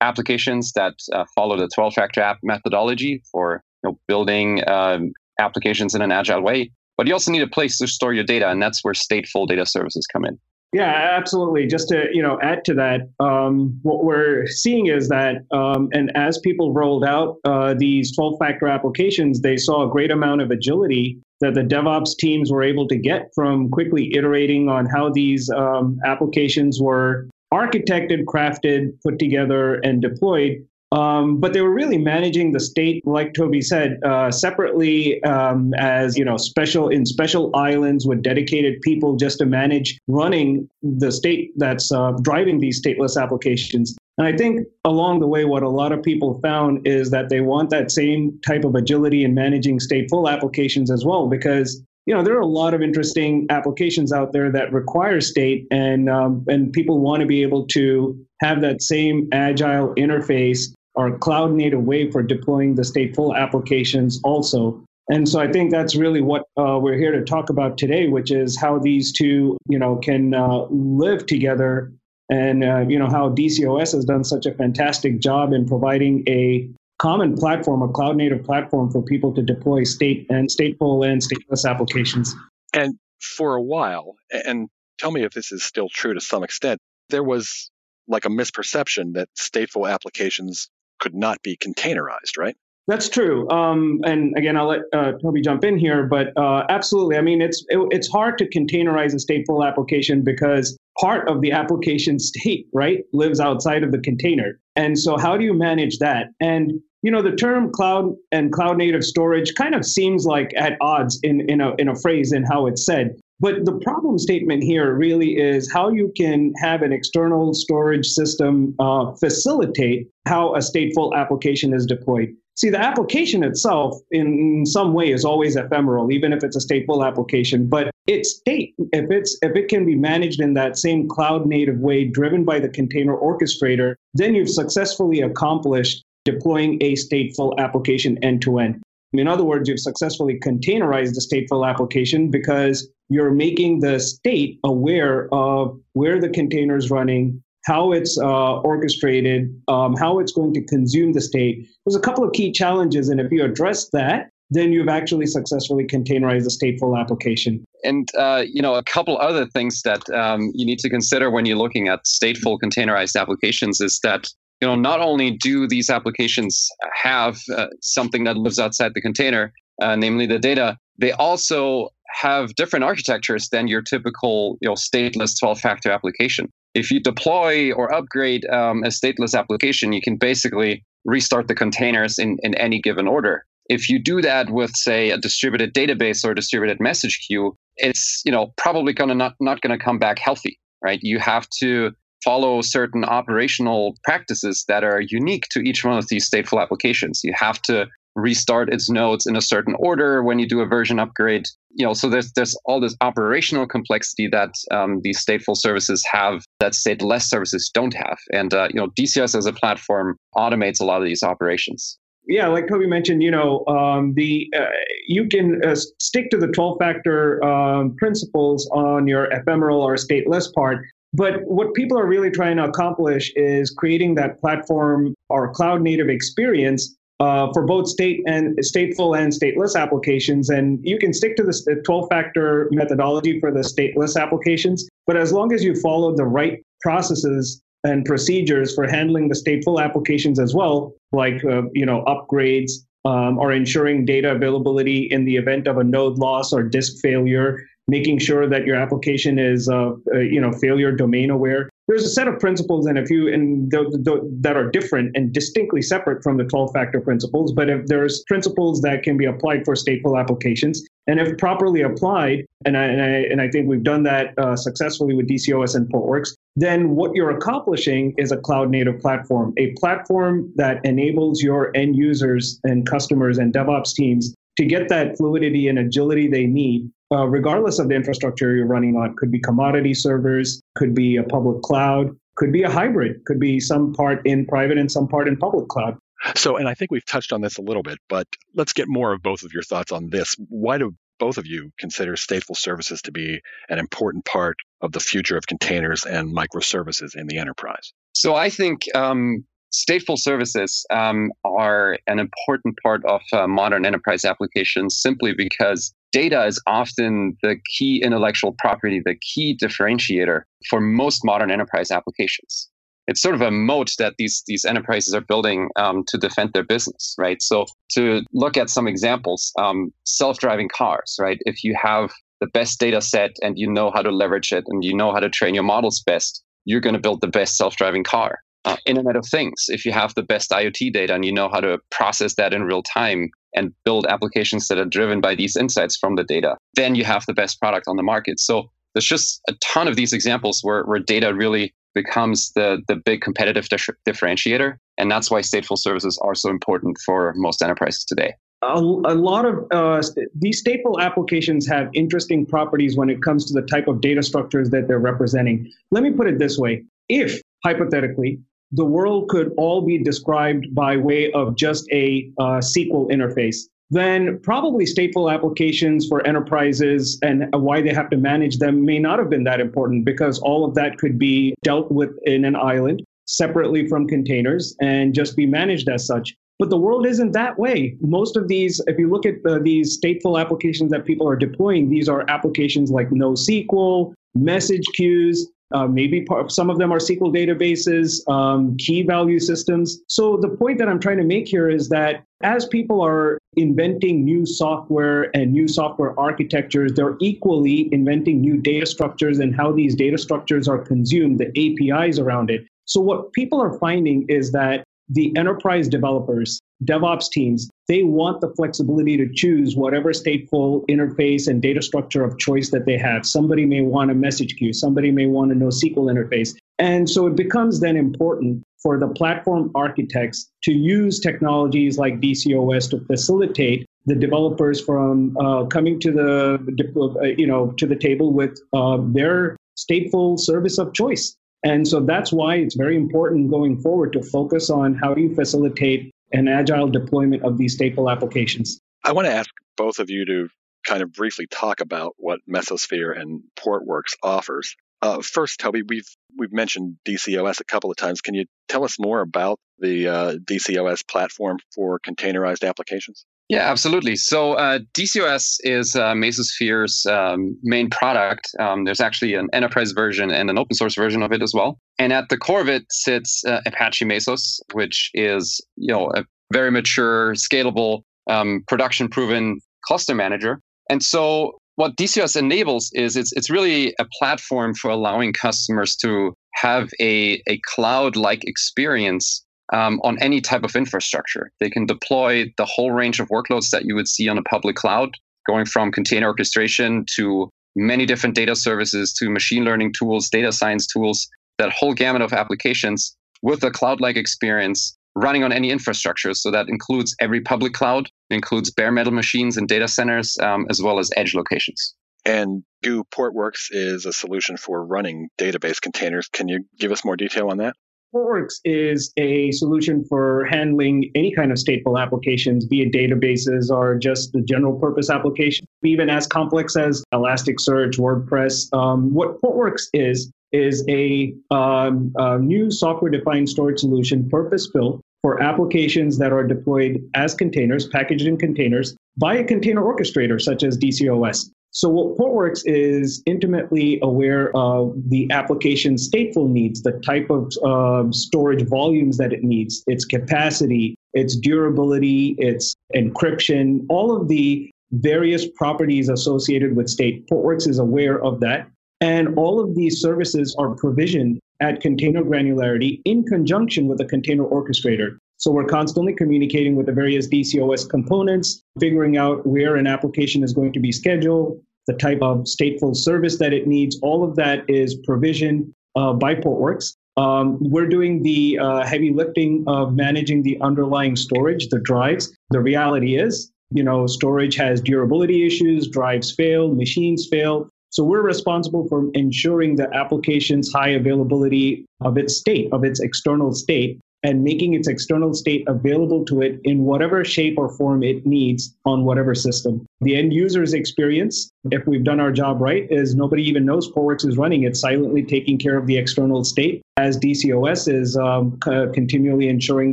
applications 0.02 0.72
that 0.72 0.95
uh, 1.14 1.26
follow 1.36 1.58
the 1.58 1.70
12-factor 1.78 2.22
app 2.22 2.39
methodology 2.42 3.22
for 3.32 3.64
you 3.84 3.92
know, 3.92 4.00
building 4.08 4.67
um, 4.67 5.12
applications 5.39 5.94
in 5.94 6.02
an 6.02 6.12
agile 6.12 6.42
way. 6.42 6.72
But 6.98 7.06
you 7.06 7.14
also 7.14 7.32
need 7.32 7.44
a 7.44 7.48
place 7.48 7.78
to 7.78 7.88
store 7.88 8.14
your 8.14 8.23
data, 8.23 8.50
and 8.50 8.59
that's 8.59 8.84
where 8.84 8.95
stateful 8.95 9.48
data 9.48 9.67
services 9.67 10.08
come 10.11 10.26
in. 10.26 10.39
Yeah, 10.73 11.09
absolutely. 11.17 11.67
Just 11.67 11.89
to 11.89 12.05
you 12.14 12.21
know 12.21 12.39
add 12.42 12.64
to 12.65 12.73
that, 12.76 13.02
um, 13.20 13.77
what 13.82 14.05
we're 14.05 14.48
seeing 14.48 14.87
is 14.87 15.09
that, 15.09 15.43
um, 15.52 15.89
and 15.92 16.15
as 16.15 16.39
people 16.39 16.73
rolled 16.73 17.04
out 17.04 17.37
uh, 17.43 17.73
these 17.77 18.17
12-factor 18.17 18.67
applications, 18.67 19.42
they 19.42 19.58
saw 19.58 19.86
a 19.86 19.92
great 19.92 20.11
amount 20.11 20.42
of 20.42 20.49
agility 20.49 21.20
that 21.42 21.55
the 21.55 21.61
DevOps 21.61 22.15
teams 22.17 22.52
were 22.52 22.64
able 22.64 22.87
to 22.87 22.95
get 22.95 23.32
from 23.36 23.70
quickly 23.70 24.15
iterating 24.15 24.70
on 24.70 24.86
how 24.86 25.09
these 25.09 25.49
um, 25.49 25.99
applications 26.05 26.80
were 26.80 27.27
architected, 27.53 28.23
crafted, 28.23 28.93
put 29.03 29.20
together, 29.20 29.76
and 29.83 30.02
deployed 30.02 30.65
um, 30.91 31.39
but 31.39 31.53
they 31.53 31.61
were 31.61 31.73
really 31.73 31.97
managing 31.97 32.52
the 32.52 32.59
state, 32.59 33.05
like 33.07 33.31
Tobi 33.33 33.63
said, 33.63 33.99
uh, 34.03 34.29
separately 34.29 35.23
um, 35.23 35.73
as 35.75 36.17
you 36.17 36.25
know, 36.25 36.35
special 36.35 36.89
in 36.89 37.05
special 37.05 37.49
islands 37.55 38.05
with 38.05 38.21
dedicated 38.21 38.81
people 38.81 39.15
just 39.15 39.37
to 39.39 39.45
manage 39.45 39.97
running 40.07 40.69
the 40.83 41.11
state 41.11 41.52
that's 41.55 41.91
uh, 41.93 42.11
driving 42.21 42.59
these 42.59 42.81
stateless 42.81 43.21
applications. 43.21 43.95
And 44.17 44.27
I 44.27 44.35
think 44.35 44.67
along 44.83 45.21
the 45.21 45.27
way, 45.27 45.45
what 45.45 45.63
a 45.63 45.69
lot 45.69 45.93
of 45.93 46.03
people 46.03 46.39
found 46.41 46.85
is 46.85 47.09
that 47.11 47.29
they 47.29 47.39
want 47.39 47.69
that 47.69 47.89
same 47.89 48.37
type 48.45 48.65
of 48.65 48.75
agility 48.75 49.23
in 49.23 49.33
managing 49.33 49.79
stateful 49.79 50.29
applications 50.29 50.91
as 50.91 51.05
well, 51.05 51.29
because 51.29 51.81
you 52.05 52.13
know 52.13 52.21
there 52.21 52.35
are 52.35 52.41
a 52.41 52.45
lot 52.45 52.73
of 52.73 52.81
interesting 52.81 53.47
applications 53.49 54.11
out 54.11 54.33
there 54.33 54.52
that 54.52 54.73
require 54.73 55.21
state, 55.21 55.67
and 55.71 56.09
um, 56.09 56.43
and 56.49 56.73
people 56.73 56.99
want 56.99 57.21
to 57.21 57.25
be 57.25 57.41
able 57.41 57.65
to 57.67 58.19
have 58.41 58.59
that 58.59 58.81
same 58.81 59.29
agile 59.31 59.95
interface 59.95 60.73
or 60.95 61.17
cloud 61.17 61.52
native 61.53 61.83
way 61.83 62.11
for 62.11 62.21
deploying 62.21 62.75
the 62.75 62.81
stateful 62.81 63.35
applications 63.35 64.19
also. 64.23 64.83
And 65.09 65.27
so 65.27 65.39
I 65.39 65.52
think 65.52 65.71
that's 65.71 65.95
really 65.95 66.21
what 66.21 66.43
uh, 66.57 66.79
we're 66.81 66.97
here 66.97 67.11
to 67.11 67.23
talk 67.23 67.49
about 67.49 67.77
today, 67.77 68.07
which 68.07 68.31
is 68.31 68.57
how 68.57 68.79
these 68.79 69.11
two, 69.11 69.57
you 69.67 69.79
know, 69.79 69.97
can 69.97 70.33
uh, 70.33 70.65
live 70.69 71.25
together, 71.25 71.91
and 72.29 72.63
uh, 72.63 72.85
you 72.87 72.97
know 72.97 73.09
how 73.09 73.29
DCOS 73.29 73.91
has 73.93 74.05
done 74.05 74.23
such 74.23 74.45
a 74.45 74.53
fantastic 74.53 75.19
job 75.19 75.52
in 75.52 75.67
providing 75.67 76.23
a 76.29 76.69
common 76.99 77.35
platform, 77.35 77.81
a 77.81 77.89
cloud 77.89 78.15
native 78.15 78.43
platform 78.43 78.89
for 78.91 79.02
people 79.02 79.33
to 79.33 79.41
deploy 79.41 79.83
state 79.83 80.27
and 80.29 80.49
stateful 80.49 81.05
and 81.05 81.21
stateless 81.21 81.69
applications. 81.69 82.33
And 82.73 82.95
for 83.19 83.55
a 83.55 83.61
while, 83.61 84.15
and 84.31 84.69
tell 84.97 85.11
me 85.11 85.23
if 85.23 85.33
this 85.33 85.52
is 85.52 85.63
still 85.63 85.89
true 85.89 86.13
to 86.13 86.21
some 86.21 86.43
extent, 86.43 86.79
there 87.09 87.23
was 87.23 87.69
like 88.08 88.25
a 88.25 88.29
misperception 88.29 89.13
that 89.13 89.29
stateful 89.37 89.91
applications 89.91 90.69
could 91.02 91.14
not 91.14 91.42
be 91.44 91.58
containerized, 91.58 92.38
right? 92.38 92.56
That's 92.88 93.10
true. 93.10 93.50
Um, 93.50 94.00
and 94.04 94.36
again, 94.38 94.58
I'll 94.58 94.67
let 94.67 94.82
uh, 94.94 95.14
Tobi 95.23 95.44
jump 95.44 95.64
in 95.64 95.78
here, 95.78 96.04
but 96.04 96.36
uh, 96.36 96.66
absolutely. 96.70 97.17
I 97.17 97.22
mean, 97.22 97.42
it's 97.42 97.64
it, 97.70 97.80
it's 97.92 98.08
hard 98.08 98.38
to 98.39 98.50
containerize 98.50 99.14
a 99.14 99.17
stateful 99.17 99.67
application 99.67 100.23
because 100.23 100.78
part 101.00 101.30
of 101.30 101.42
the 101.42 101.52
application 101.52 102.20
state, 102.30 102.67
right, 102.73 103.04
lives 103.14 103.39
outside 103.39 103.84
of 103.84 103.92
the 103.92 104.00
container. 104.00 104.60
And 104.76 104.98
so, 104.98 105.17
how 105.17 105.38
do 105.38 105.44
you 105.44 105.54
manage 105.54 106.00
that? 106.00 106.28
And 106.39 106.73
you 107.04 107.12
know, 107.12 107.22
the 107.22 107.36
term 107.36 107.72
cloud 107.72 108.14
and 108.32 108.52
cloud 108.52 108.78
native 108.78 109.04
storage 109.04 109.54
kind 109.56 109.73
of 109.73 109.86
seems 109.86 110.26
like 110.26 110.52
at 110.58 110.78
odds 110.82 111.20
in 111.23 111.50
in 111.50 111.62
a 111.62 111.76
in 111.78 111.88
a 111.88 111.95
phrase 111.95 112.32
in 112.33 112.44
how 112.44 112.68
it's 112.68 112.86
said. 112.86 113.16
But 113.41 113.65
the 113.65 113.73
problem 113.79 114.19
statement 114.19 114.63
here 114.63 114.93
really 114.93 115.39
is 115.39 115.71
how 115.71 115.89
you 115.89 116.13
can 116.15 116.53
have 116.57 116.83
an 116.83 116.93
external 116.93 117.55
storage 117.55 118.05
system 118.05 118.75
uh, 118.79 119.13
facilitate 119.13 120.07
how 120.27 120.53
a 120.53 120.59
stateful 120.59 121.15
application 121.15 121.73
is 121.73 121.87
deployed. 121.87 122.35
See, 122.55 122.69
the 122.69 122.79
application 122.79 123.43
itself, 123.43 123.97
in 124.11 124.63
some 124.67 124.93
way, 124.93 125.11
is 125.11 125.25
always 125.25 125.55
ephemeral, 125.55 126.11
even 126.11 126.31
if 126.33 126.43
it's 126.43 126.55
a 126.55 126.59
stateful 126.59 127.05
application. 127.05 127.67
But 127.67 127.89
its 128.06 128.38
state, 128.38 128.75
if 128.94 129.09
it's 129.09 129.35
if 129.41 129.56
it 129.56 129.68
can 129.68 129.85
be 129.88 129.95
managed 129.95 130.39
in 130.39 130.53
that 130.53 130.77
same 130.77 131.07
cloud 131.07 131.47
native 131.47 131.79
way, 131.79 132.06
driven 132.06 132.44
by 132.44 132.59
the 132.59 132.69
container 132.69 133.18
orchestrator, 133.18 133.95
then 134.13 134.35
you've 134.35 134.50
successfully 134.50 135.21
accomplished 135.21 136.03
deploying 136.25 136.77
a 136.81 136.94
stateful 136.94 137.57
application 137.57 138.23
end 138.23 138.44
to 138.44 138.59
end. 138.59 138.83
In 139.13 139.27
other 139.27 139.43
words, 139.43 139.67
you've 139.67 139.79
successfully 139.79 140.39
containerized 140.39 141.15
the 141.15 141.21
stateful 141.21 141.67
application 141.67 142.31
because 142.31 142.87
you're 143.09 143.31
making 143.31 143.81
the 143.81 143.99
state 143.99 144.57
aware 144.63 145.27
of 145.33 145.77
where 145.93 146.19
the 146.19 146.29
container 146.29 146.77
is 146.77 146.89
running, 146.89 147.43
how 147.65 147.91
it's 147.91 148.17
uh, 148.17 148.59
orchestrated, 148.59 149.53
um, 149.67 149.95
how 149.97 150.19
it's 150.19 150.31
going 150.31 150.53
to 150.53 150.61
consume 150.63 151.11
the 151.11 151.21
state. 151.21 151.67
There's 151.85 151.95
a 151.95 151.99
couple 151.99 152.23
of 152.23 152.31
key 152.31 152.51
challenges, 152.51 153.09
and 153.09 153.19
if 153.19 153.31
you 153.31 153.43
address 153.43 153.89
that, 153.89 154.29
then 154.49 154.71
you've 154.71 154.89
actually 154.89 155.25
successfully 155.25 155.85
containerized 155.85 156.43
the 156.43 156.49
stateful 156.49 156.99
application. 156.99 157.63
And 157.83 158.07
uh, 158.17 158.43
you 158.47 158.61
know, 158.61 158.75
a 158.75 158.83
couple 158.83 159.17
other 159.17 159.45
things 159.45 159.81
that 159.81 160.09
um, 160.11 160.51
you 160.53 160.65
need 160.65 160.79
to 160.79 160.89
consider 160.89 161.29
when 161.29 161.45
you're 161.45 161.57
looking 161.57 161.89
at 161.89 162.05
stateful 162.05 162.59
containerized 162.63 163.19
applications 163.19 163.81
is 163.81 163.99
that 164.03 164.29
you 164.61 164.67
know 164.67 164.75
not 164.75 164.99
only 164.99 165.31
do 165.31 165.67
these 165.67 165.89
applications 165.89 166.69
have 166.93 167.39
uh, 167.55 167.67
something 167.81 168.23
that 168.25 168.37
lives 168.37 168.59
outside 168.59 168.93
the 168.93 169.01
container, 169.01 169.51
uh, 169.81 169.95
namely 169.95 170.27
the 170.27 170.39
data, 170.39 170.77
they 170.97 171.11
also 171.13 171.89
have 172.13 172.55
different 172.55 172.83
architectures 172.85 173.49
than 173.49 173.67
your 173.67 173.81
typical 173.81 174.57
you 174.61 174.67
know, 174.67 174.75
stateless 174.75 175.39
12 175.39 175.59
factor 175.59 175.91
application. 175.91 176.49
if 176.73 176.89
you 176.89 177.01
deploy 177.01 177.73
or 177.73 177.93
upgrade 177.93 178.45
um, 178.49 178.83
a 178.83 178.87
stateless 178.87 179.37
application, 179.37 179.91
you 179.91 180.01
can 180.01 180.15
basically 180.15 180.85
restart 181.03 181.47
the 181.47 181.55
containers 181.55 182.17
in, 182.17 182.37
in 182.43 182.55
any 182.55 182.79
given 182.79 183.07
order. 183.07 183.45
If 183.67 183.89
you 183.89 183.99
do 183.99 184.21
that 184.21 184.49
with, 184.51 184.71
say, 184.75 185.11
a 185.11 185.17
distributed 185.17 185.73
database 185.73 186.23
or 186.23 186.33
distributed 186.33 186.79
message 186.79 187.19
queue, 187.27 187.55
it's 187.77 188.21
you 188.25 188.31
know 188.31 188.53
probably 188.57 188.93
gonna 188.93 189.15
not 189.15 189.33
not 189.39 189.61
gonna 189.61 189.77
come 189.77 189.99
back 189.99 190.19
healthy, 190.19 190.59
right? 190.83 190.99
You 191.01 191.19
have 191.19 191.47
to 191.61 191.91
follow 192.23 192.62
certain 192.62 193.03
operational 193.03 193.95
practices 194.03 194.65
that 194.68 194.83
are 194.83 195.01
unique 195.01 195.45
to 195.51 195.59
each 195.59 195.83
one 195.83 195.97
of 195.97 196.07
these 196.09 196.29
stateful 196.29 196.62
applications. 196.62 197.21
You 197.23 197.33
have 197.35 197.62
to 197.63 197.88
restart 198.15 198.73
its 198.73 198.89
nodes 198.89 199.25
in 199.25 199.35
a 199.35 199.41
certain 199.41 199.75
order 199.79 200.21
when 200.23 200.39
you 200.39 200.47
do 200.47 200.59
a 200.59 200.65
version 200.65 201.00
upgrade. 201.00 201.45
You 201.71 201.85
know, 201.85 201.94
so 201.94 202.09
there's 202.09 202.31
there's 202.33 202.57
all 202.65 202.81
this 202.81 202.95
operational 203.01 203.65
complexity 203.65 204.27
that 204.27 204.53
um, 204.71 205.00
these 205.03 205.23
stateful 205.23 205.56
services 205.56 206.03
have 206.12 206.44
that 206.59 206.73
stateless 206.73 207.23
services 207.23 207.71
don't 207.73 207.94
have, 207.94 208.18
and 208.33 208.53
uh, 208.53 208.68
you 208.73 208.79
know, 208.79 208.88
DCS 209.00 209.38
as 209.38 209.45
a 209.45 209.53
platform 209.53 210.18
automates 210.35 210.81
a 210.81 210.85
lot 210.85 211.01
of 211.01 211.07
these 211.07 211.23
operations. 211.23 211.97
Yeah, 212.27 212.47
like 212.47 212.68
Tobi 212.68 212.88
mentioned, 212.88 213.23
you 213.23 213.31
know, 213.31 213.65
um, 213.65 214.13
the 214.13 214.47
uh, 214.56 214.65
you 215.07 215.27
can 215.27 215.62
uh, 215.65 215.75
stick 216.00 216.29
to 216.29 216.38
the 216.38 216.47
12-factor 216.47 217.44
um, 217.44 217.95
principles 217.95 218.69
on 218.71 219.07
your 219.07 219.25
ephemeral 219.31 219.81
or 219.81 219.95
stateless 219.95 220.53
part, 220.53 220.85
but 221.13 221.43
what 221.43 221.73
people 221.73 221.97
are 221.99 222.07
really 222.07 222.31
trying 222.31 222.57
to 222.57 222.63
accomplish 222.63 223.31
is 223.35 223.69
creating 223.71 224.15
that 224.15 224.39
platform 224.39 225.13
or 225.29 225.51
cloud 225.51 225.81
native 225.81 226.09
experience 226.09 226.95
uh, 227.19 227.51
for 227.53 227.65
both 227.65 227.87
state 227.87 228.21
and 228.25 228.57
stateful 228.59 229.17
and 229.17 229.31
stateless 229.31 229.75
applications. 229.75 230.49
And 230.49 230.79
you 230.81 230.97
can 230.97 231.13
stick 231.13 231.35
to 231.35 231.43
the 231.43 231.81
12 231.85 232.07
factor 232.09 232.67
methodology 232.71 233.39
for 233.39 233.51
the 233.51 233.59
stateless 233.59 234.19
applications. 234.19 234.89
But 235.05 235.17
as 235.17 235.31
long 235.31 235.53
as 235.53 235.63
you 235.63 235.75
follow 235.75 236.15
the 236.15 236.25
right 236.25 236.63
processes 236.81 237.61
and 237.83 238.05
procedures 238.05 238.73
for 238.73 238.87
handling 238.87 239.27
the 239.27 239.35
stateful 239.35 239.83
applications 239.83 240.39
as 240.39 240.55
well, 240.55 240.93
like 241.11 241.43
uh, 241.45 241.63
you 241.73 241.85
know 241.85 242.03
upgrades 242.05 242.71
um, 243.05 243.37
or 243.37 243.51
ensuring 243.51 244.05
data 244.05 244.31
availability 244.31 245.07
in 245.11 245.25
the 245.25 245.35
event 245.35 245.67
of 245.67 245.77
a 245.77 245.83
node 245.83 246.17
loss 246.17 246.53
or 246.53 246.63
disk 246.63 247.01
failure, 247.01 247.59
making 247.88 248.19
sure 248.19 248.48
that 248.48 248.66
your 248.66 248.75
application 248.75 249.39
is 249.39 249.68
uh, 249.69 249.92
uh, 250.13 250.19
you 250.19 250.39
know 250.39 250.51
failure 250.54 250.92
domain 250.92 251.30
aware. 251.30 251.69
There's 251.88 252.06
a 252.06 252.10
set 252.10 252.28
of 252.28 252.39
principles 252.39 252.86
and 252.86 252.98
a 252.98 253.06
few 253.06 253.28
and 253.28 253.69
that 253.72 254.54
are 254.56 254.69
different 254.69 255.16
and 255.16 255.33
distinctly 255.33 255.81
separate 255.81 256.24
from 256.24 256.38
the 256.38 256.45
12 256.45 256.72
factor 256.72 257.01
principles 257.01 257.51
but 257.51 257.69
if 257.69 257.88
there's 257.88 258.24
principles 258.28 258.81
that 258.81 259.04
can 259.04 259.18
be 259.18 259.25
applied 259.25 259.66
for 259.66 259.74
stateful 259.74 260.18
applications 260.18 260.86
and 261.07 261.19
if 261.19 261.38
properly 261.38 261.81
applied 261.81 262.45
and 262.66 262.78
i 262.78 262.83
and 262.83 263.01
i, 263.01 263.07
and 263.31 263.42
I 263.42 263.50
think 263.50 263.68
we've 263.68 263.83
done 263.83 264.04
that 264.04 264.38
uh, 264.38 264.56
successfully 264.56 265.13
with 265.16 265.28
dcos 265.28 265.75
and 265.75 265.92
portworx 265.92 266.30
then 266.56 266.92
what 266.95 267.13
you're 267.13 267.31
accomplishing 267.31 268.13
is 268.18 268.31
a 268.31 268.38
cloud 268.38 268.69
native 268.69 269.00
platform 269.00 269.54
a 269.57 269.72
platform 269.74 270.51
that 270.56 270.80
enables 270.86 271.42
your 271.42 271.75
end 271.75 271.98
users 271.98 272.60
and 272.63 272.86
customers 272.86 273.38
and 273.38 273.54
devops 273.54 273.94
teams 273.94 274.33
to 274.57 274.66
get 274.66 274.88
that 274.88 275.18
fluidity 275.18 275.68
and 275.68 275.78
agility 275.78 276.28
they 276.28 276.45
need 276.45 276.89
uh, 277.11 277.27
regardless 277.27 277.79
of 277.79 277.89
the 277.89 277.95
infrastructure 277.95 278.55
you're 278.55 278.67
running 278.67 278.95
on. 278.95 279.15
Could 279.15 279.31
be 279.31 279.39
commodity 279.39 279.93
servers, 279.93 280.61
could 280.75 280.95
be 280.95 281.17
a 281.17 281.23
public 281.23 281.61
cloud, 281.61 282.15
could 282.35 282.51
be 282.51 282.63
a 282.63 282.69
hybrid, 282.69 283.25
could 283.25 283.39
be 283.39 283.59
some 283.59 283.93
part 283.93 284.25
in 284.25 284.45
private 284.45 284.77
and 284.77 284.91
some 284.91 285.07
part 285.07 285.27
in 285.27 285.37
public 285.37 285.67
cloud. 285.67 285.97
So, 286.35 286.57
and 286.57 286.67
I 286.67 286.75
think 286.75 286.91
we've 286.91 287.05
touched 287.05 287.33
on 287.33 287.41
this 287.41 287.57
a 287.57 287.61
little 287.61 287.83
bit, 287.83 287.97
but 288.07 288.27
let's 288.55 288.73
get 288.73 288.87
more 288.87 289.11
of 289.11 289.23
both 289.23 289.43
of 289.43 289.53
your 289.53 289.63
thoughts 289.63 289.91
on 289.91 290.09
this. 290.09 290.35
Why 290.49 290.77
do 290.77 290.95
both 291.19 291.37
of 291.37 291.45
you 291.45 291.71
consider 291.79 292.13
stateful 292.13 292.55
services 292.55 293.01
to 293.03 293.11
be 293.11 293.41
an 293.69 293.79
important 293.79 294.25
part 294.25 294.57
of 294.81 294.91
the 294.91 294.99
future 294.99 295.37
of 295.37 295.47
containers 295.47 296.05
and 296.05 296.35
microservices 296.35 297.15
in 297.15 297.27
the 297.27 297.39
enterprise? 297.39 297.91
So, 298.13 298.35
I 298.35 298.49
think 298.49 298.83
um, 298.93 299.45
stateful 299.73 300.18
services 300.18 300.85
um, 300.91 301.31
are 301.44 301.97
an 302.07 302.19
important 302.19 302.75
part 302.83 303.03
of 303.06 303.21
uh, 303.33 303.47
modern 303.47 303.85
enterprise 303.85 304.25
applications 304.25 305.00
simply 305.01 305.33
because 305.33 305.94
data 306.12 306.45
is 306.45 306.62
often 306.68 307.38
the 307.41 307.56
key 307.77 308.01
intellectual 308.03 308.56
property, 308.59 309.01
the 309.03 309.15
key 309.15 309.57
differentiator 309.57 310.41
for 310.69 310.81
most 310.81 311.21
modern 311.23 311.51
enterprise 311.51 311.91
applications. 311.91 312.69
It's 313.07 313.21
sort 313.21 313.35
of 313.35 313.41
a 313.41 313.51
moat 313.51 313.91
that 313.97 314.15
these, 314.18 314.44
these 314.45 314.63
enterprises 314.63 315.13
are 315.13 315.21
building 315.21 315.69
um, 315.75 316.03
to 316.09 316.18
defend 316.18 316.51
their 316.53 316.63
business, 316.63 317.15
right? 317.18 317.41
So, 317.41 317.65
to 317.94 318.21
look 318.31 318.57
at 318.57 318.69
some 318.69 318.88
examples, 318.88 319.51
um, 319.57 319.91
self 320.06 320.38
driving 320.38 320.69
cars, 320.69 321.18
right? 321.19 321.39
If 321.41 321.63
you 321.63 321.75
have 321.81 322.12
the 322.41 322.47
best 322.47 322.79
data 322.79 323.01
set 323.01 323.31
and 323.41 323.57
you 323.57 323.71
know 323.71 323.91
how 323.91 324.01
to 324.01 324.12
leverage 324.12 324.51
it 324.51 324.65
and 324.68 324.83
you 324.83 324.95
know 324.95 325.12
how 325.12 325.19
to 325.19 325.29
train 325.29 325.56
your 325.56 325.63
models 325.63 326.01
best, 326.06 326.44
you're 326.65 326.79
going 326.79 326.94
to 326.94 327.00
build 327.00 327.21
the 327.21 327.27
best 327.27 327.57
self 327.57 327.75
driving 327.75 328.03
car. 328.03 328.39
Uh, 328.63 328.77
Internet 328.85 329.15
of 329.15 329.25
Things, 329.25 329.65
if 329.69 329.85
you 329.85 329.91
have 329.91 330.13
the 330.13 330.21
best 330.21 330.51
IoT 330.51 330.93
data 330.93 331.15
and 331.15 331.25
you 331.25 331.31
know 331.31 331.49
how 331.49 331.59
to 331.59 331.79
process 331.89 332.35
that 332.35 332.53
in 332.53 332.63
real 332.63 332.83
time, 332.83 333.31
and 333.55 333.73
build 333.83 334.05
applications 334.07 334.67
that 334.67 334.77
are 334.77 334.85
driven 334.85 335.21
by 335.21 335.35
these 335.35 335.55
insights 335.55 335.97
from 335.97 336.15
the 336.15 336.23
data, 336.23 336.57
then 336.75 336.95
you 336.95 337.03
have 337.03 337.25
the 337.25 337.33
best 337.33 337.59
product 337.59 337.87
on 337.87 337.97
the 337.97 338.03
market. 338.03 338.39
So 338.39 338.69
there's 338.93 339.05
just 339.05 339.41
a 339.49 339.53
ton 339.73 339.87
of 339.87 339.95
these 339.95 340.13
examples 340.13 340.61
where, 340.63 340.83
where 340.83 340.99
data 340.99 341.33
really 341.33 341.73
becomes 341.93 342.51
the, 342.53 342.81
the 342.87 342.95
big 342.95 343.21
competitive 343.21 343.67
differentiator. 344.07 344.75
And 344.97 345.11
that's 345.11 345.29
why 345.29 345.41
stateful 345.41 345.77
services 345.77 346.17
are 346.21 346.35
so 346.35 346.49
important 346.49 346.97
for 347.05 347.33
most 347.35 347.61
enterprises 347.61 348.05
today. 348.05 348.33
A, 348.61 348.75
a 348.75 349.15
lot 349.15 349.45
of 349.45 349.65
uh, 349.71 350.01
these 350.35 350.63
stateful 350.63 350.99
applications 350.99 351.67
have 351.67 351.89
interesting 351.93 352.45
properties 352.45 352.95
when 352.95 353.09
it 353.09 353.21
comes 353.21 353.45
to 353.45 353.53
the 353.53 353.65
type 353.65 353.87
of 353.87 354.01
data 354.01 354.21
structures 354.21 354.69
that 354.69 354.87
they're 354.87 354.99
representing. 354.99 355.69
Let 355.89 356.03
me 356.03 356.11
put 356.11 356.27
it 356.27 356.37
this 356.37 356.57
way 356.57 356.83
if, 357.09 357.41
hypothetically, 357.65 358.39
the 358.71 358.85
world 358.85 359.29
could 359.29 359.53
all 359.57 359.81
be 359.81 359.97
described 359.97 360.73
by 360.73 360.97
way 360.97 361.31
of 361.33 361.56
just 361.56 361.89
a 361.91 362.31
uh, 362.39 362.59
SQL 362.59 363.09
interface, 363.12 363.68
then 363.89 364.39
probably 364.39 364.85
stateful 364.85 365.31
applications 365.31 366.07
for 366.07 366.25
enterprises 366.25 367.19
and 367.21 367.47
why 367.53 367.81
they 367.81 367.94
have 367.94 368.09
to 368.09 368.18
manage 368.18 368.57
them 368.57 368.85
may 368.85 368.97
not 368.97 369.19
have 369.19 369.29
been 369.29 369.44
that 369.44 369.59
important 369.59 370.06
because 370.06 370.39
all 370.39 370.63
of 370.63 370.73
that 370.75 370.97
could 370.97 371.19
be 371.19 371.53
dealt 371.63 371.91
with 371.91 372.12
in 372.23 372.45
an 372.45 372.56
island 372.56 373.03
separately 373.25 373.88
from 373.88 374.07
containers 374.07 374.75
and 374.81 375.13
just 375.13 375.35
be 375.35 375.45
managed 375.45 375.89
as 375.89 376.06
such. 376.06 376.33
But 376.57 376.69
the 376.69 376.77
world 376.77 377.06
isn't 377.06 377.31
that 377.31 377.57
way. 377.57 377.97
Most 378.01 378.38
of 378.38 378.47
these, 378.47 378.79
if 378.88 378.97
you 378.97 379.09
look 379.09 379.25
at 379.25 379.44
the, 379.44 379.59
these 379.59 380.00
stateful 380.00 380.39
applications 380.39 380.91
that 380.91 381.06
people 381.06 381.27
are 381.27 381.35
deploying, 381.35 381.89
these 381.89 382.07
are 382.07 382.23
applications 382.29 382.91
like 382.91 383.09
NoSQL, 383.09 384.13
message 384.35 384.85
queues, 384.94 385.50
uh, 385.73 385.88
maybe 385.88 386.21
part, 386.21 386.51
some 386.51 386.69
of 386.69 386.77
them 386.77 386.91
are 386.91 387.00
SQL 387.00 387.33
databases, 387.33 388.27
um, 388.29 388.75
key 388.77 389.03
value 389.03 389.39
systems. 389.39 390.01
So 390.07 390.38
the 390.38 390.50
point 390.50 390.77
that 390.79 390.89
I'm 390.89 391.00
trying 391.00 391.18
to 391.18 391.23
make 391.23 391.47
here 391.47 391.69
is 391.69 391.89
that 391.89 392.23
as 392.44 392.65
people 392.65 393.01
are 393.01 393.38
inventing 393.57 394.25
new 394.25 394.45
software 394.45 395.35
and 395.35 395.51
new 395.51 395.68
software 395.68 396.19
architectures, 396.19 396.94
they're 396.94 397.18
equally 397.19 397.90
inventing 397.94 398.42
new 398.42 398.57
data 398.57 398.85
structures 398.85 399.40
and 399.40 399.56
how 399.56 399.71
these 399.71 399.95
data 399.95 400.18
structures 400.18 400.68
are 400.68 400.80
consumed, 400.80 401.40
the 401.40 401.49
APIs 401.92 402.19
around 402.19 402.49
it. 402.49 402.66
So 402.85 402.99
what 402.99 403.31
people 403.33 403.61
are 403.61 403.78
finding 403.80 404.25
is 404.28 404.51
that 404.51 404.83
the 405.11 405.35
enterprise 405.37 405.87
developers, 405.87 406.59
DevOps 406.85 407.30
teams, 407.30 407.69
they 407.87 408.03
want 408.03 408.39
the 408.41 408.49
flexibility 408.56 409.18
to 409.18 409.27
choose 409.33 409.75
whatever 409.75 410.11
stateful 410.11 410.85
interface 410.87 411.47
and 411.47 411.61
data 411.61 411.81
structure 411.81 412.23
of 412.23 412.37
choice 412.39 412.71
that 412.71 412.85
they 412.85 412.97
have. 412.97 413.25
Somebody 413.25 413.65
may 413.65 413.81
want 413.81 414.09
a 414.09 414.15
message 414.15 414.56
queue, 414.56 414.73
somebody 414.73 415.11
may 415.11 415.25
want 415.25 415.51
a 415.51 415.56
NoSQL 415.56 416.11
interface. 416.11 416.56
And 416.80 417.09
so 417.09 417.27
it 417.27 417.35
becomes 417.35 417.81
then 417.81 417.97
important 417.97 418.63
for 418.81 418.97
the 418.97 419.07
platform 419.07 419.69
architects 419.75 420.49
to 420.63 420.71
use 420.71 421.19
technologies 421.19 421.97
like 421.97 422.19
DCOS 422.19 422.89
to 422.91 422.99
facilitate 423.06 423.85
the 424.06 424.15
developers 424.15 424.83
from 424.83 425.37
uh, 425.37 425.65
coming 425.65 425.99
to 425.99 426.11
the 426.11 427.19
uh, 427.19 427.23
you 427.37 427.45
know 427.45 427.71
to 427.77 427.85
the 427.85 427.95
table 427.95 428.33
with 428.33 428.59
uh, 428.73 428.97
their 428.99 429.56
stateful 429.77 430.39
service 430.39 430.80
of 430.80 430.94
choice 430.94 431.35
and 431.63 431.87
so 431.87 431.99
that's 432.01 432.31
why 432.31 432.56
it's 432.56 432.75
very 432.75 432.95
important 432.95 433.49
going 433.49 433.80
forward 433.81 434.13
to 434.13 434.23
focus 434.23 434.69
on 434.69 434.95
how 434.95 435.15
you 435.15 435.35
facilitate 435.35 436.11
an 436.31 436.47
agile 436.47 436.87
deployment 436.87 437.44
of 437.44 437.57
these 437.57 437.77
stateful 437.77 438.11
applications. 438.11 438.80
I 439.03 439.11
want 439.11 439.27
to 439.27 439.33
ask 439.33 439.49
both 439.77 439.99
of 439.99 440.09
you 440.09 440.25
to 440.25 440.49
kind 440.85 441.03
of 441.03 441.13
briefly 441.13 441.47
talk 441.47 441.81
about 441.81 442.13
what 442.18 442.39
Mesosphere 442.49 443.19
and 443.19 443.41
Portworx 443.56 444.13
offers. 444.23 444.75
Uh, 445.01 445.21
first, 445.21 445.59
Tobi, 445.59 445.81
we've 445.87 446.07
we've 446.37 446.53
mentioned 446.53 446.97
DCOS 447.07 447.59
a 447.59 447.63
couple 447.63 447.89
of 447.89 447.97
times. 447.97 448.21
Can 448.21 448.35
you 448.35 448.45
tell 448.69 448.83
us 448.83 448.97
more 448.99 449.21
about 449.21 449.59
the 449.79 450.07
uh, 450.07 450.33
DCOS 450.35 451.07
platform 451.07 451.57
for 451.73 451.99
containerized 451.99 452.67
applications? 452.67 453.25
Yeah, 453.49 453.69
absolutely. 453.69 454.15
So 454.15 454.53
uh, 454.53 454.79
DCOS 454.93 455.57
is 455.61 455.95
uh, 455.95 456.13
Mesosphere's 456.13 457.05
um, 457.05 457.57
main 457.63 457.89
product. 457.89 458.47
Um, 458.59 458.85
there's 458.85 459.01
actually 459.01 459.33
an 459.33 459.49
enterprise 459.51 459.91
version 459.91 460.31
and 460.31 460.49
an 460.49 460.57
open 460.57 460.73
source 460.73 460.95
version 460.95 461.21
of 461.21 461.33
it 461.33 461.41
as 461.41 461.53
well. 461.53 461.77
And 461.99 462.13
at 462.13 462.29
the 462.29 462.37
core 462.37 462.61
of 462.61 462.69
it 462.69 462.85
sits 462.91 463.43
uh, 463.45 463.59
Apache 463.65 464.05
Mesos, 464.05 464.61
which 464.71 465.09
is 465.13 465.59
you 465.75 465.93
know 465.93 466.11
a 466.15 466.23
very 466.53 466.71
mature, 466.71 467.33
scalable, 467.33 468.03
um, 468.29 468.63
production-proven 468.67 469.59
cluster 469.83 470.15
manager. 470.15 470.61
And 470.89 471.01
so 471.03 471.57
what 471.75 471.95
DCOS 471.95 472.35
enables 472.35 472.90
is 472.94 473.16
it's, 473.16 473.31
it's 473.33 473.49
really 473.49 473.94
a 473.99 474.06
platform 474.19 474.73
for 474.73 474.90
allowing 474.90 475.33
customers 475.33 475.95
to 475.97 476.33
have 476.56 476.90
a, 476.99 477.42
a 477.47 477.59
cloud 477.66 478.16
like 478.16 478.44
experience 478.44 479.44
um, 479.73 479.99
on 480.04 480.18
any 480.19 480.42
type 480.42 480.63
of 480.63 480.75
infrastructure. 480.75 481.51
They 481.59 481.69
can 481.69 481.85
deploy 481.85 482.51
the 482.57 482.66
whole 482.66 482.92
range 482.92 483.19
of 483.19 483.30
workloads 483.30 483.69
that 483.69 483.85
you 483.85 483.95
would 483.95 484.07
see 484.07 484.28
on 484.28 484.37
a 484.37 484.44
public 484.44 484.75
cloud, 484.75 485.11
going 485.47 485.66
from 485.66 485.92
container 485.92 486.28
orchestration 486.28 487.06
to 487.16 487.49
many 487.75 488.06
different 488.06 488.35
data 488.35 488.56
services 488.56 489.13
to 489.13 489.30
machine 489.30 489.63
learning 489.63 489.94
tools, 489.97 490.30
data 490.30 490.51
science 490.51 490.85
tools, 490.85 491.28
that 491.57 491.71
whole 491.71 491.94
gamut 491.94 492.21
of 492.21 492.33
applications 492.33 493.16
with 493.42 493.63
a 493.63 493.71
cloud 493.71 494.01
like 494.01 494.18
experience 494.18 494.97
running 495.16 495.44
on 495.44 495.51
any 495.51 495.71
infrastructure. 495.71 496.33
So 496.33 496.51
that 496.51 496.69
includes 496.69 497.16
every 497.19 497.42
public 497.42 497.73
cloud, 497.73 498.09
includes 498.31 498.71
bare 498.71 498.92
metal 498.92 499.14
machines 499.14 499.57
and 499.57 499.68
data 499.68 499.88
centers, 499.88 500.38
um, 500.42 500.66
as 500.69 500.81
well 500.81 501.00
as 501.00 501.09
edge 501.16 501.33
locations. 501.33 501.95
And 502.26 502.64
do 502.81 503.04
Portworx 503.06 503.68
is 503.71 504.06
a 504.06 504.14
solution 504.14 504.57
for 504.57 504.85
running 504.85 505.30
database 505.40 505.81
containers. 505.81 506.28
Can 506.28 506.47
you 506.47 506.66
give 506.80 506.92
us 506.92 507.04
more 507.04 507.16
detail 507.16 507.50
on 507.50 507.57
that? 507.57 507.76
Portworx 508.14 508.56
is 508.66 509.14
a 509.18 509.52
solution 509.52 510.04
for 510.04 510.45
handling 510.45 511.09
any 511.16 511.33
kind 511.33 511.52
of 511.52 511.57
stateful 511.57 512.00
applications, 512.00 512.66
be 512.66 512.82
it 512.82 512.92
databases 512.92 513.70
or 513.72 513.98
just 513.98 514.34
the 514.34 514.42
general 514.42 514.78
purpose 514.78 515.10
application, 515.10 515.66
even 515.84 516.10
as 516.10 516.28
complex 516.28 516.76
as 516.76 517.04
Elasticsearch, 517.14 517.98
WordPress. 517.98 518.68
Um, 518.78 519.14
what 519.14 519.42
Portworx 519.42 519.88
is, 519.94 520.30
is 520.52 520.84
a, 520.90 521.34
um, 521.52 522.12
a 522.18 522.38
new 522.38 522.70
software 522.70 523.12
defined 523.12 523.48
storage 523.48 523.80
solution 523.80 524.30
purpose 524.30 524.68
built 524.68 525.02
for 525.22 525.42
applications 525.42 526.18
that 526.18 526.32
are 526.34 526.44
deployed 526.44 527.08
as 527.13 527.34
containers, 527.34 527.88
packaged 527.88 528.25
in 528.25 528.38
containers, 528.38 528.96
by 529.18 529.36
a 529.36 529.44
container 529.44 529.82
orchestrator 529.82 530.42
such 530.42 530.63
as 530.63 530.78
DCOS. 530.78 531.50
So 531.74 531.88
what 531.88 532.18
Portworx 532.18 532.63
is 532.66 533.24
intimately 533.25 533.98
aware 534.01 534.56
of 534.58 534.94
the 535.10 535.30
application 535.32 535.96
stateful 535.96 536.50
needs, 536.50 536.82
the 536.82 537.00
type 537.06 537.30
of 537.30 537.51
uh, 537.63 538.12
storage 538.12 538.68
volumes 538.68 539.18
that 539.18 539.32
it 539.32 539.44
needs, 539.44 539.84
its 539.88 540.04
capacity, 540.04 540.96
its 541.13 541.38
durability, 541.38 542.36
its 542.40 542.75
encryption, 542.94 543.86
all 543.90 544.13
of 544.16 544.28
the 544.28 544.70
various 544.92 545.48
properties 545.56 546.10
associated 546.10 546.75
with 546.75 546.90
state. 546.90 547.25
Portworx 547.30 547.70
is 547.70 547.80
aware 547.80 548.22
of 548.22 548.42
that. 548.42 548.68
And 549.00 549.38
all 549.38 549.60
of 549.60 549.74
these 549.74 550.01
services 550.01 550.56
are 550.60 550.75
provisioned 550.75 551.40
at 551.62 551.80
container 551.80 552.24
granularity 552.24 553.01
in 553.06 553.24
conjunction 553.24 553.88
with 553.88 554.01
a 554.01 554.06
container 554.06 554.44
orchestrator. 554.44 555.18
So 555.38 555.51
we're 555.51 555.65
constantly 555.65 556.13
communicating 556.13 556.75
with 556.75 556.86
the 556.86 556.91
various 556.91 557.27
DCOS 557.27 557.89
components, 557.89 558.62
figuring 558.80 559.18
out 559.18 559.46
where 559.46 559.75
an 559.75 559.88
application 559.88 560.44
is 560.44 560.53
going 560.53 560.74
to 560.74 560.80
be 560.80 560.91
scheduled, 560.91 561.60
the 561.88 561.94
type 561.94 562.22
of 562.22 562.46
stateful 562.46 562.96
service 562.96 563.39
that 563.39 563.53
it 563.53 563.65
needs. 563.68 563.98
All 564.01 564.24
of 564.24 564.36
that 564.36 564.70
is 564.70 564.96
provisioned 565.03 565.74
uh, 565.96 566.13
by 566.13 566.36
Portworx. 566.36 566.94
Um, 567.18 567.58
we're 567.60 567.88
doing 567.88 568.24
the 568.24 568.60
uh, 568.60 568.86
heavy 568.86 569.12
lifting 569.12 569.63
of 569.68 569.94
managing 569.94 570.44
the 570.44 570.60
underlying 570.62 571.15
storage, 571.15 571.68
the 571.70 571.80
drives. 571.80 572.34
The 572.51 572.62
reality 572.62 573.18
is, 573.18 573.51
you 573.72 573.84
know, 573.84 574.08
storage 574.08 574.56
has 574.56 574.80
durability 574.80 575.46
issues, 575.46 575.88
drives 575.88 576.32
fail, 576.32 576.74
machines 576.74 577.27
fail. 577.30 577.70
So 577.92 578.06
we're 578.06 578.22
responsible 578.22 578.88
for 578.88 579.10
ensuring 579.14 579.76
the 579.76 579.94
application's 579.94 580.72
high 580.72 580.90
availability 580.90 581.86
of 582.00 582.18
its 582.18 582.38
state, 582.38 582.72
of 582.72 582.86
its 582.86 583.02
external 583.02 583.54
state, 583.54 584.00
and 584.24 584.44
making 584.44 584.76
its 584.76 584.88
external 584.88 585.34
state 585.34 585.64
available 585.68 586.24
to 586.26 586.42
it 586.42 586.62
in 586.64 586.86
whatever 586.86 587.26
shape 587.26 587.56
or 587.58 587.70
form 587.70 588.02
it 588.04 588.26
needs 588.26 588.74
on 588.86 589.04
whatever 589.04 589.36
system. 589.36 589.86
The 590.02 590.16
end 590.16 590.32
user's 590.32 590.74
experience, 590.74 591.50
if 591.72 591.86
we've 591.86 592.04
done 592.04 592.20
our 592.22 592.32
job 592.32 592.62
right, 592.62 592.88
is 592.90 593.16
nobody 593.16 593.44
even 593.44 593.66
knows 593.66 593.92
Portworx 593.92 594.26
is 594.26 594.38
running. 594.38 594.64
It's 594.64 594.80
silently 594.80 595.24
taking 595.24 595.58
care 595.58 595.78
of 595.78 595.88
the 595.88 595.98
external 595.98 596.44
state 596.44 596.82
as 596.98 597.18
DCOS 597.18 597.92
is 597.92 598.16
um, 598.16 598.58
c- 598.64 598.88
continually 598.94 599.50
ensuring 599.50 599.92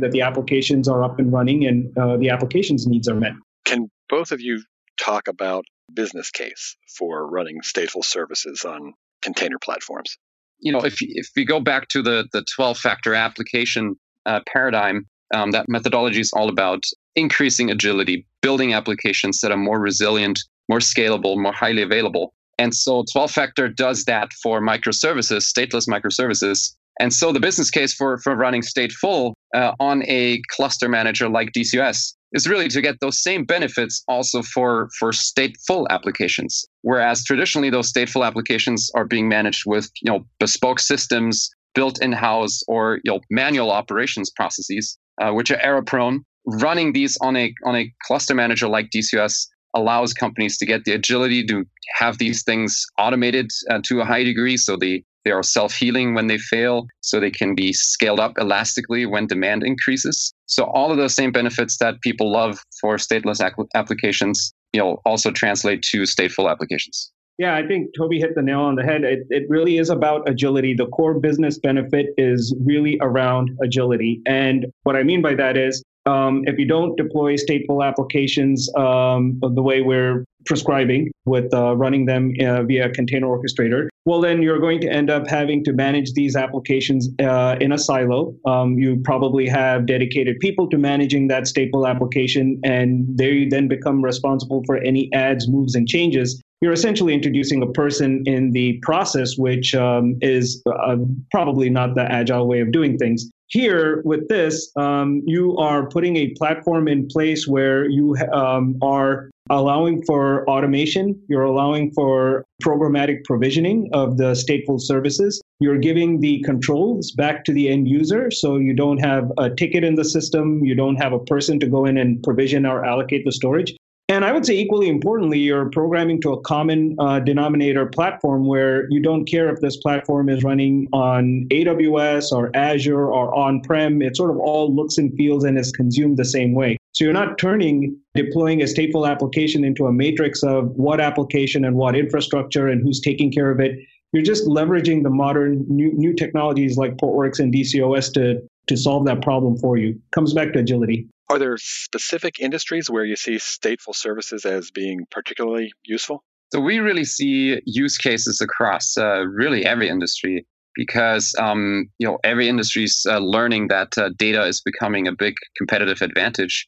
that 0.01 0.11
the 0.11 0.21
applications 0.21 0.87
are 0.87 1.03
up 1.03 1.19
and 1.19 1.33
running 1.33 1.65
and 1.65 1.97
uh, 1.97 2.17
the 2.17 2.29
application's 2.29 2.87
needs 2.87 3.09
are 3.09 3.15
met. 3.15 3.33
Can 3.65 3.89
both 4.09 4.31
of 4.31 4.39
you 4.39 4.63
talk 5.03 5.27
about 5.27 5.65
business 5.93 6.29
case 6.31 6.75
for 6.97 7.27
running 7.27 7.61
stateful 7.61 8.03
services 8.03 8.65
on 8.65 8.93
container 9.21 9.57
platforms? 9.59 10.17
You 10.59 10.73
know, 10.73 10.79
if 10.79 10.97
if 10.99 11.29
we 11.35 11.45
go 11.45 11.59
back 11.59 11.87
to 11.89 12.01
the 12.01 12.27
the 12.33 12.43
12 12.55 12.77
factor 12.77 13.15
application 13.15 13.95
uh, 14.25 14.41
paradigm, 14.51 15.05
um, 15.33 15.51
that 15.51 15.67
methodology 15.69 16.19
is 16.19 16.31
all 16.33 16.49
about 16.49 16.83
increasing 17.15 17.71
agility, 17.71 18.25
building 18.41 18.73
applications 18.73 19.41
that 19.41 19.51
are 19.51 19.57
more 19.57 19.79
resilient, 19.79 20.39
more 20.67 20.79
scalable, 20.79 21.41
more 21.41 21.53
highly 21.53 21.81
available. 21.81 22.33
And 22.57 22.75
so 22.75 23.05
12 23.11 23.31
factor 23.31 23.69
does 23.69 24.03
that 24.05 24.33
for 24.43 24.61
microservices, 24.61 25.49
stateless 25.49 25.87
microservices. 25.87 26.75
And 26.99 27.13
so 27.13 27.31
the 27.31 27.39
business 27.39 27.71
case 27.71 27.93
for, 27.93 28.17
for 28.17 28.35
running 28.35 28.61
stateful 28.61 29.33
uh, 29.55 29.71
on 29.79 30.03
a 30.05 30.41
cluster 30.49 30.89
manager 30.89 31.29
like 31.29 31.51
DCOS 31.53 32.15
is 32.33 32.47
really 32.47 32.67
to 32.69 32.81
get 32.81 32.99
those 33.01 33.21
same 33.21 33.43
benefits 33.43 34.03
also 34.07 34.41
for, 34.41 34.89
for 34.99 35.11
stateful 35.11 35.87
applications. 35.89 36.65
Whereas 36.81 37.23
traditionally 37.23 37.69
those 37.69 37.91
stateful 37.91 38.25
applications 38.25 38.91
are 38.95 39.05
being 39.05 39.27
managed 39.27 39.63
with 39.65 39.89
you 40.01 40.11
know 40.11 40.25
bespoke 40.39 40.79
systems 40.79 41.49
built 41.75 42.01
in-house 42.01 42.61
or 42.67 42.99
you 43.03 43.11
know, 43.11 43.19
manual 43.29 43.71
operations 43.71 44.29
processes, 44.29 44.97
uh, 45.21 45.31
which 45.31 45.51
are 45.51 45.59
error 45.61 45.81
prone. 45.81 46.23
Running 46.45 46.93
these 46.93 47.17
on 47.21 47.35
a 47.35 47.53
on 47.65 47.75
a 47.75 47.91
cluster 48.05 48.33
manager 48.33 48.67
like 48.67 48.89
DCS 48.89 49.47
allows 49.75 50.13
companies 50.13 50.57
to 50.57 50.65
get 50.65 50.83
the 50.85 50.93
agility 50.93 51.45
to 51.45 51.63
have 51.95 52.17
these 52.17 52.43
things 52.43 52.85
automated 52.97 53.51
uh, 53.69 53.79
to 53.83 54.01
a 54.01 54.05
high 54.05 54.23
degree, 54.23 54.57
so 54.57 54.75
they 54.75 55.03
they 55.25 55.31
are 55.31 55.43
self-healing 55.43 56.13
when 56.13 56.27
they 56.27 56.37
fail, 56.37 56.87
so 57.01 57.19
they 57.19 57.31
can 57.31 57.55
be 57.55 57.73
scaled 57.73 58.19
up 58.19 58.33
elastically 58.37 59.05
when 59.05 59.27
demand 59.27 59.63
increases. 59.63 60.33
So 60.45 60.63
all 60.65 60.91
of 60.91 60.97
those 60.97 61.13
same 61.13 61.31
benefits 61.31 61.77
that 61.77 62.01
people 62.01 62.31
love 62.31 62.59
for 62.79 62.95
stateless 62.95 63.41
applications, 63.75 64.53
you 64.73 64.79
know, 64.79 65.01
also 65.05 65.31
translate 65.31 65.81
to 65.91 66.03
stateful 66.03 66.49
applications. 66.49 67.11
Yeah, 67.37 67.55
I 67.55 67.65
think 67.65 67.91
Tobi 67.97 68.19
hit 68.19 68.35
the 68.35 68.41
nail 68.41 68.59
on 68.59 68.75
the 68.75 68.83
head. 68.83 69.05
It, 69.05 69.19
it 69.29 69.43
really 69.47 69.77
is 69.77 69.89
about 69.89 70.27
agility. 70.27 70.73
The 70.73 70.87
core 70.87 71.17
business 71.17 71.57
benefit 71.57 72.07
is 72.17 72.53
really 72.65 72.97
around 73.01 73.51
agility. 73.63 74.21
And 74.25 74.65
what 74.83 74.97
I 74.97 75.03
mean 75.03 75.21
by 75.21 75.35
that 75.35 75.55
is 75.55 75.81
um, 76.05 76.43
if 76.45 76.57
you 76.57 76.65
don't 76.65 76.95
deploy 76.95 77.35
stateful 77.35 77.85
applications 77.85 78.69
um, 78.75 79.39
the 79.41 79.61
way 79.61 79.81
we're 79.81 80.25
prescribing 80.45 81.11
with 81.25 81.53
uh, 81.53 81.75
running 81.75 82.05
them 82.05 82.33
uh, 82.41 82.63
via 82.63 82.89
container 82.91 83.27
orchestrator, 83.27 83.87
well, 84.05 84.21
then 84.21 84.41
you're 84.41 84.59
going 84.59 84.79
to 84.81 84.89
end 84.89 85.09
up 85.09 85.27
having 85.27 85.63
to 85.65 85.73
manage 85.73 86.13
these 86.13 86.35
applications 86.35 87.09
uh, 87.21 87.57
in 87.59 87.71
a 87.71 87.77
silo. 87.77 88.33
Um, 88.45 88.79
you 88.79 89.01
probably 89.03 89.47
have 89.47 89.85
dedicated 89.85 90.39
people 90.39 90.69
to 90.69 90.77
managing 90.77 91.27
that 91.27 91.43
stateful 91.43 91.87
application, 91.87 92.59
and 92.63 93.05
they 93.17 93.45
then 93.45 93.67
become 93.67 94.01
responsible 94.01 94.63
for 94.65 94.77
any 94.77 95.09
adds, 95.13 95.47
moves, 95.47 95.75
and 95.75 95.87
changes 95.87 96.41
you're 96.61 96.73
essentially 96.73 97.13
introducing 97.13 97.61
a 97.63 97.67
person 97.67 98.23
in 98.25 98.51
the 98.51 98.79
process, 98.81 99.37
which 99.37 99.73
um, 99.75 100.17
is 100.21 100.61
uh, 100.65 100.97
probably 101.31 101.69
not 101.69 101.95
the 101.95 102.03
agile 102.11 102.47
way 102.47 102.59
of 102.59 102.71
doing 102.71 102.97
things. 102.97 103.29
Here, 103.49 104.03
with 104.05 104.27
this, 104.29 104.71
um, 104.75 105.23
you 105.25 105.57
are 105.57 105.89
putting 105.89 106.17
a 106.17 106.29
platform 106.35 106.87
in 106.87 107.07
place 107.07 107.47
where 107.47 107.89
you 107.89 108.15
um, 108.31 108.77
are 108.83 109.31
allowing 109.49 110.03
for 110.05 110.47
automation, 110.47 111.19
you're 111.27 111.43
allowing 111.43 111.91
for 111.93 112.45
programmatic 112.61 113.23
provisioning 113.23 113.89
of 113.91 114.17
the 114.17 114.33
stateful 114.33 114.79
services. 114.79 115.41
You're 115.59 115.79
giving 115.79 116.19
the 116.19 116.43
controls 116.43 117.11
back 117.11 117.43
to 117.45 117.51
the 117.51 117.69
end 117.69 117.87
user 117.87 118.29
so 118.29 118.57
you 118.57 118.75
don't 118.75 118.99
have 118.99 119.31
a 119.39 119.49
ticket 119.49 119.83
in 119.83 119.95
the 119.95 120.05
system, 120.05 120.63
you 120.63 120.75
don't 120.75 120.97
have 120.97 121.13
a 121.13 121.19
person 121.19 121.59
to 121.61 121.65
go 121.65 121.85
in 121.85 121.97
and 121.97 122.21
provision 122.21 122.67
or 122.67 122.85
allocate 122.85 123.25
the 123.25 123.31
storage. 123.31 123.75
And 124.09 124.25
I 124.25 124.31
would 124.31 124.43
say 124.43 124.57
equally 124.57 124.89
importantly, 124.89 125.37
you're 125.37 125.69
programming 125.69 126.19
to 126.21 126.33
a 126.33 126.41
common 126.41 126.95
uh, 126.97 127.19
denominator 127.19 127.85
platform 127.85 128.47
where 128.47 128.89
you 128.89 128.99
don't 128.99 129.25
care 129.25 129.53
if 129.53 129.61
this 129.61 129.77
platform 129.77 130.29
is 130.29 130.43
running 130.43 130.87
on 130.91 131.45
AWS 131.51 132.31
or 132.31 132.49
Azure 132.55 133.05
or 133.05 133.33
on 133.35 133.61
prem. 133.61 134.01
It 134.01 134.17
sort 134.17 134.31
of 134.31 134.37
all 134.39 134.75
looks 134.75 134.97
and 134.97 135.13
feels 135.13 135.43
and 135.43 135.59
is 135.59 135.71
consumed 135.71 136.17
the 136.17 136.25
same 136.25 136.55
way. 136.55 136.79
So 136.93 137.03
you're 137.03 137.13
not 137.13 137.37
turning 137.37 137.95
deploying 138.15 138.63
a 138.63 138.65
stateful 138.65 139.07
application 139.07 139.63
into 139.63 139.85
a 139.85 139.93
matrix 139.93 140.41
of 140.41 140.71
what 140.71 140.99
application 140.99 141.63
and 141.63 141.75
what 141.75 141.95
infrastructure 141.95 142.67
and 142.67 142.81
who's 142.81 142.99
taking 142.99 143.31
care 143.31 143.51
of 143.51 143.59
it. 143.59 143.77
You're 144.11 144.23
just 144.23 144.47
leveraging 144.47 145.03
the 145.03 145.11
modern 145.11 145.65
new, 145.67 145.93
new 145.93 146.15
technologies 146.15 146.77
like 146.77 146.97
Portworx 146.97 147.39
and 147.39 147.53
DCOS 147.53 148.11
to, 148.15 148.41
to 148.69 148.77
solve 148.77 149.05
that 149.05 149.21
problem 149.21 149.57
for 149.57 149.77
you. 149.77 149.99
Comes 150.11 150.33
back 150.33 150.53
to 150.53 150.59
agility. 150.59 151.07
Are 151.29 151.37
there 151.37 151.57
specific 151.57 152.39
industries 152.39 152.89
where 152.89 153.03
you 153.03 153.15
see 153.15 153.35
stateful 153.35 153.93
services 153.93 154.45
as 154.45 154.71
being 154.71 155.05
particularly 155.11 155.71
useful? 155.83 156.23
So 156.51 156.59
we 156.59 156.79
really 156.79 157.03
see 157.03 157.61
use 157.65 157.97
cases 157.97 158.41
across 158.41 158.97
uh, 158.97 159.25
really 159.27 159.65
every 159.65 159.89
industry 159.89 160.47
because 160.75 161.35
um, 161.39 161.89
you 161.99 162.07
know 162.07 162.17
every 162.23 162.47
industry 162.47 162.85
is 162.85 163.05
uh, 163.07 163.19
learning 163.19 163.67
that 163.67 163.97
uh, 163.97 164.09
data 164.17 164.45
is 164.45 164.61
becoming 164.61 165.07
a 165.07 165.11
big 165.11 165.35
competitive 165.57 166.01
advantage. 166.01 166.65